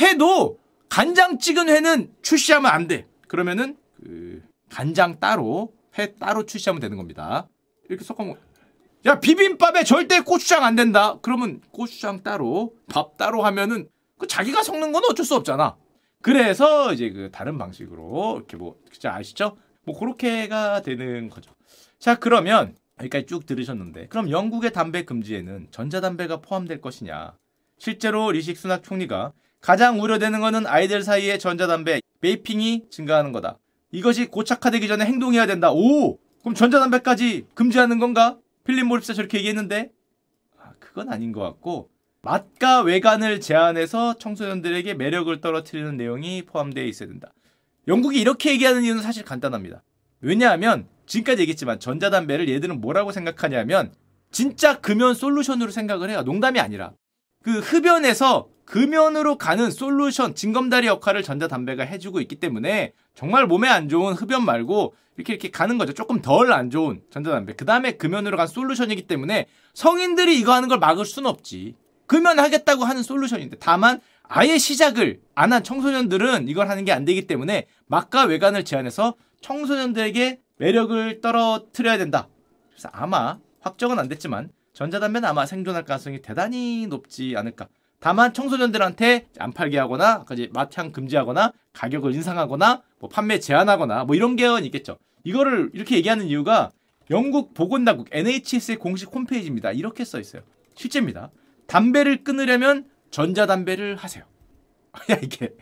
회도 0.00 0.58
간장 0.88 1.38
찍은 1.38 1.68
회는 1.68 2.12
출시하면 2.22 2.70
안 2.70 2.86
돼. 2.86 3.06
그러면은 3.28 3.76
그 3.96 4.42
간장 4.70 5.20
따로 5.20 5.72
회 5.98 6.14
따로 6.14 6.44
출시하면 6.46 6.80
되는 6.80 6.96
겁니다. 6.96 7.48
이렇게 7.88 8.04
섞어 8.04 8.36
야 9.06 9.20
비빔밥에 9.20 9.84
절대 9.84 10.20
고추장 10.20 10.64
안 10.64 10.74
된다. 10.74 11.18
그러면 11.22 11.60
고추장 11.70 12.22
따로 12.22 12.74
밥 12.88 13.16
따로 13.16 13.42
하면은 13.42 13.88
그 14.18 14.26
자기가 14.26 14.62
섞는 14.62 14.92
건 14.92 15.02
어쩔 15.08 15.24
수 15.24 15.34
없잖아. 15.34 15.76
그래서 16.22 16.92
이제 16.92 17.10
그 17.10 17.30
다른 17.30 17.56
방식으로 17.58 18.36
이렇게 18.38 18.56
뭐 18.56 18.76
진짜 18.90 19.14
아시죠? 19.14 19.56
뭐 19.84 19.98
그렇게가 19.98 20.82
되는 20.82 21.30
거죠. 21.30 21.52
자 21.98 22.16
그러면 22.16 22.74
여기까지 23.00 23.26
쭉 23.26 23.46
들으셨는데 23.46 24.06
그럼 24.08 24.30
영국의 24.30 24.72
담배 24.72 25.04
금지에는 25.04 25.68
전자담배가 25.70 26.40
포함될 26.40 26.80
것이냐? 26.80 27.36
실제로 27.78 28.32
리식 28.32 28.56
수낙 28.56 28.82
총리가 28.82 29.32
가장 29.60 30.00
우려되는 30.00 30.40
것은 30.40 30.66
아이들 30.66 31.02
사이에 31.02 31.38
전자담배, 31.38 32.00
베이핑이 32.20 32.86
증가하는 32.90 33.32
거다. 33.32 33.58
이것이 33.92 34.26
고착화되기 34.26 34.88
전에 34.88 35.04
행동해야 35.04 35.46
된다. 35.46 35.72
오! 35.72 36.18
그럼 36.40 36.54
전자담배까지 36.54 37.46
금지하는 37.54 37.98
건가? 37.98 38.38
필립 38.64 38.86
모립스 38.86 39.14
저렇게 39.14 39.38
얘기했는데 39.38 39.90
아, 40.58 40.72
그건 40.78 41.10
아닌 41.10 41.32
것 41.32 41.40
같고 41.40 41.90
맛과 42.22 42.82
외관을 42.82 43.40
제한해서 43.40 44.14
청소년들에게 44.14 44.94
매력을 44.94 45.40
떨어뜨리는 45.40 45.96
내용이 45.96 46.42
포함되어 46.42 46.84
있어야 46.84 47.08
된다. 47.08 47.32
영국이 47.86 48.20
이렇게 48.20 48.50
얘기하는 48.50 48.82
이유는 48.82 49.02
사실 49.02 49.24
간단합니다. 49.24 49.82
왜냐하면 50.20 50.88
지금까지 51.06 51.42
얘기했지만 51.42 51.80
전자담배를 51.80 52.48
얘들은 52.48 52.80
뭐라고 52.80 53.12
생각하냐면 53.12 53.92
진짜 54.30 54.80
금연 54.80 55.14
솔루션으로 55.14 55.70
생각을 55.70 56.10
해요. 56.10 56.22
농담이 56.22 56.60
아니라. 56.60 56.92
그 57.42 57.60
흡연에서 57.60 58.48
금연으로 58.64 59.38
가는 59.38 59.70
솔루션, 59.70 60.34
징검다리 60.34 60.88
역할을 60.88 61.22
전자담배가 61.22 61.84
해주고 61.84 62.20
있기 62.22 62.36
때문에 62.36 62.92
정말 63.14 63.46
몸에 63.46 63.68
안 63.68 63.88
좋은 63.88 64.14
흡연 64.14 64.44
말고 64.44 64.94
이렇게 65.16 65.32
이렇게 65.34 65.50
가는 65.50 65.78
거죠. 65.78 65.92
조금 65.94 66.20
덜 66.20 66.52
안 66.52 66.70
좋은 66.70 67.00
전자담배. 67.10 67.54
그 67.54 67.64
다음에 67.64 67.92
금연으로 67.92 68.36
간 68.36 68.48
솔루션이기 68.48 69.06
때문에 69.06 69.46
성인들이 69.74 70.38
이거 70.38 70.52
하는 70.52 70.68
걸 70.68 70.78
막을 70.78 71.04
수는 71.04 71.30
없지. 71.30 71.76
금연하겠다고 72.06 72.84
하는 72.84 73.02
솔루션인데 73.02 73.56
다만 73.60 74.00
아예 74.24 74.58
시작을 74.58 75.20
안 75.36 75.52
한 75.52 75.62
청소년들은 75.62 76.48
이걸 76.48 76.68
하는 76.68 76.84
게 76.84 76.90
안 76.92 77.04
되기 77.04 77.26
때문에 77.28 77.66
막과 77.86 78.24
외관을 78.24 78.64
제한해서 78.64 79.14
청소년들에게 79.40 80.40
매력을 80.58 81.20
떨어뜨려야 81.20 81.98
된다. 81.98 82.28
그래서 82.70 82.88
아마 82.92 83.38
확정은 83.60 83.98
안 83.98 84.08
됐지만 84.08 84.50
전자담배는 84.72 85.28
아마 85.28 85.46
생존할 85.46 85.84
가능성이 85.84 86.20
대단히 86.20 86.86
높지 86.86 87.34
않을까. 87.36 87.68
다만 87.98 88.34
청소년들한테 88.34 89.26
안 89.38 89.52
팔게 89.52 89.78
하거나 89.78 90.24
맛향 90.52 90.92
금지하거나 90.92 91.52
가격을 91.72 92.14
인상하거나 92.14 92.82
뭐 92.98 93.08
판매 93.08 93.40
제한하거나 93.40 94.04
뭐 94.04 94.14
이런 94.14 94.36
게 94.36 94.46
있겠죠. 94.66 94.98
이거를 95.24 95.70
이렇게 95.72 95.96
얘기하는 95.96 96.26
이유가 96.26 96.70
영국 97.10 97.54
보건당국 97.54 98.08
NHS의 98.10 98.78
공식 98.78 99.14
홈페이지입니다. 99.14 99.72
이렇게 99.72 100.04
써 100.04 100.20
있어요. 100.20 100.42
실제입니다. 100.74 101.30
담배를 101.66 102.22
끊으려면 102.22 102.86
전자담배를 103.10 103.96
하세요. 103.96 104.24
야 105.10 105.16
이게 105.22 105.54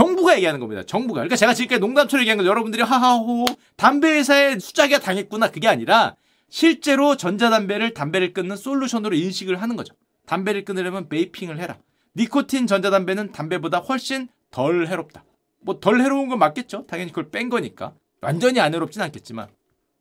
정부가 0.00 0.34
얘기하는 0.36 0.60
겁니다. 0.60 0.82
정부가. 0.82 1.20
그러니까 1.20 1.36
제가 1.36 1.52
지금까지 1.52 1.78
농담처럼 1.80 2.22
얘기한 2.22 2.38
건 2.38 2.46
여러분들이 2.46 2.82
하하호 2.82 3.44
담배 3.76 4.08
회사에 4.12 4.58
숫자기가 4.58 4.98
당했구나 4.98 5.50
그게 5.50 5.68
아니라 5.68 6.16
실제로 6.48 7.18
전자담배를 7.18 7.92
담배를 7.92 8.32
끊는 8.32 8.56
솔루션으로 8.56 9.14
인식을 9.14 9.60
하는 9.60 9.76
거죠. 9.76 9.94
담배를 10.26 10.64
끊으려면 10.64 11.10
베이핑을 11.10 11.58
해라. 11.58 11.76
니코틴 12.16 12.66
전자담배는 12.66 13.32
담배보다 13.32 13.78
훨씬 13.78 14.28
덜 14.50 14.86
해롭다. 14.86 15.22
뭐 15.60 15.78
덜 15.80 16.00
해로운 16.00 16.28
건 16.30 16.38
맞겠죠. 16.38 16.86
당연히 16.86 17.10
그걸 17.10 17.30
뺀 17.30 17.50
거니까. 17.50 17.92
완전히 18.22 18.58
안 18.58 18.72
해롭진 18.72 19.02
않겠지만 19.02 19.48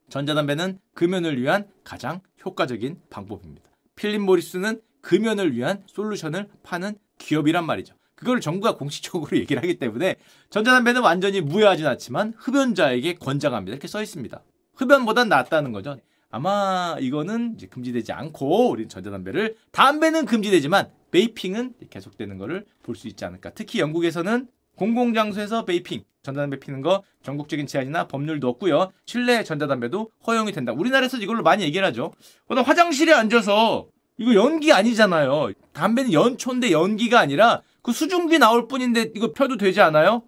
전자담배는 0.09 0.79
금연을 0.93 1.41
위한 1.41 1.67
가장 1.83 2.21
효과적인 2.45 3.01
방법입니다. 3.09 3.69
필립 3.95 4.21
모리스는 4.21 4.81
금연을 5.01 5.53
위한 5.53 5.83
솔루션을 5.87 6.47
파는 6.63 6.97
기업이란 7.17 7.65
말이죠. 7.65 7.98
그걸 8.19 8.41
정부가 8.41 8.75
공식적으로 8.75 9.35
얘기를 9.39 9.61
하기 9.61 9.79
때문에 9.79 10.17
전자담배는 10.49 11.01
완전히 11.01 11.39
무해하진 11.39 11.87
않지만 11.87 12.33
흡연자에게 12.37 13.15
권장합니다. 13.15 13.73
이렇게 13.73 13.87
써 13.87 14.01
있습니다. 14.01 14.41
흡연보단 14.75 15.29
낫다는 15.29 15.71
거죠. 15.71 15.97
아마 16.29 16.97
이거는 16.99 17.53
이제 17.55 17.67
금지되지 17.67 18.11
않고 18.11 18.69
우리 18.69 18.87
전자담배를 18.87 19.55
담배는 19.71 20.25
금지되지만 20.25 20.89
베이핑은 21.11 21.73
계속되는 21.89 22.37
것을 22.37 22.65
볼수 22.83 23.07
있지 23.07 23.23
않을까. 23.25 23.51
특히 23.51 23.79
영국에서는 23.79 24.47
공공장소에서 24.75 25.65
베이핑, 25.65 26.03
전자담배 26.21 26.59
피는 26.59 26.81
거 26.81 27.03
전국적인 27.23 27.67
제한이나 27.67 28.07
법률도 28.07 28.47
없고요. 28.49 28.91
실내 29.05 29.43
전자담배도 29.43 30.11
허용이 30.27 30.51
된다. 30.51 30.73
우리나라에서 30.73 31.17
이걸로 31.17 31.41
많이 31.41 31.63
얘기를 31.63 31.85
하죠. 31.87 32.13
어, 32.47 32.55
나 32.55 32.61
화장실에 32.61 33.13
앉아서 33.13 33.87
이거 34.17 34.35
연기 34.35 34.71
아니잖아요. 34.73 35.53
담배는 35.73 36.11
연초인데 36.13 36.71
연기가 36.71 37.19
아니라 37.21 37.61
그 37.81 37.91
수증기 37.91 38.39
나올 38.39 38.67
뿐인데 38.67 39.11
이거 39.15 39.31
펴도 39.33 39.57
되지 39.57 39.81
않아요? 39.81 40.23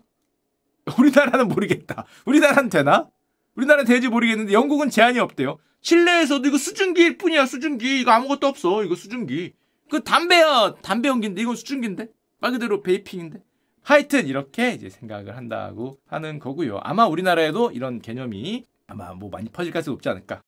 우리나라는 0.98 1.48
모르겠다. 1.48 2.06
우리나라는 2.26 2.70
되나? 2.70 3.10
우리나라는 3.56 3.86
되지 3.86 4.08
모르겠는데 4.08 4.54
영국은 4.54 4.90
제한이 4.90 5.20
없대요. 5.20 5.58
실내에서도 5.82 6.48
이거 6.48 6.58
수증기일 6.58 7.18
뿐이야 7.18 7.46
수증기 7.46 8.02
이거 8.02 8.12
아무것도 8.12 8.48
없어 8.48 8.84
이거 8.84 8.96
수증기 8.96 9.54
그 9.90 10.04
담배야 10.04 10.76
담배 10.82 11.10
연기인데 11.10 11.42
이건 11.42 11.56
수증기인데 11.56 12.08
말 12.40 12.52
그대로 12.52 12.82
베이핑인데 12.82 13.42
하여튼 13.84 14.28
이렇게 14.28 14.74
이제 14.74 14.90
생각을 14.90 15.36
한다고 15.36 15.98
하는 16.08 16.40
거고요 16.40 16.80
아마 16.84 17.08
우리나라에도 17.08 17.72
이런 17.72 18.00
개념이 18.00 18.66
아마 18.88 19.14
뭐 19.14 19.30
많이 19.30 19.50
퍼질 19.50 19.74
가능성이 19.74 19.96
높지 19.96 20.08
않을까 20.10 20.42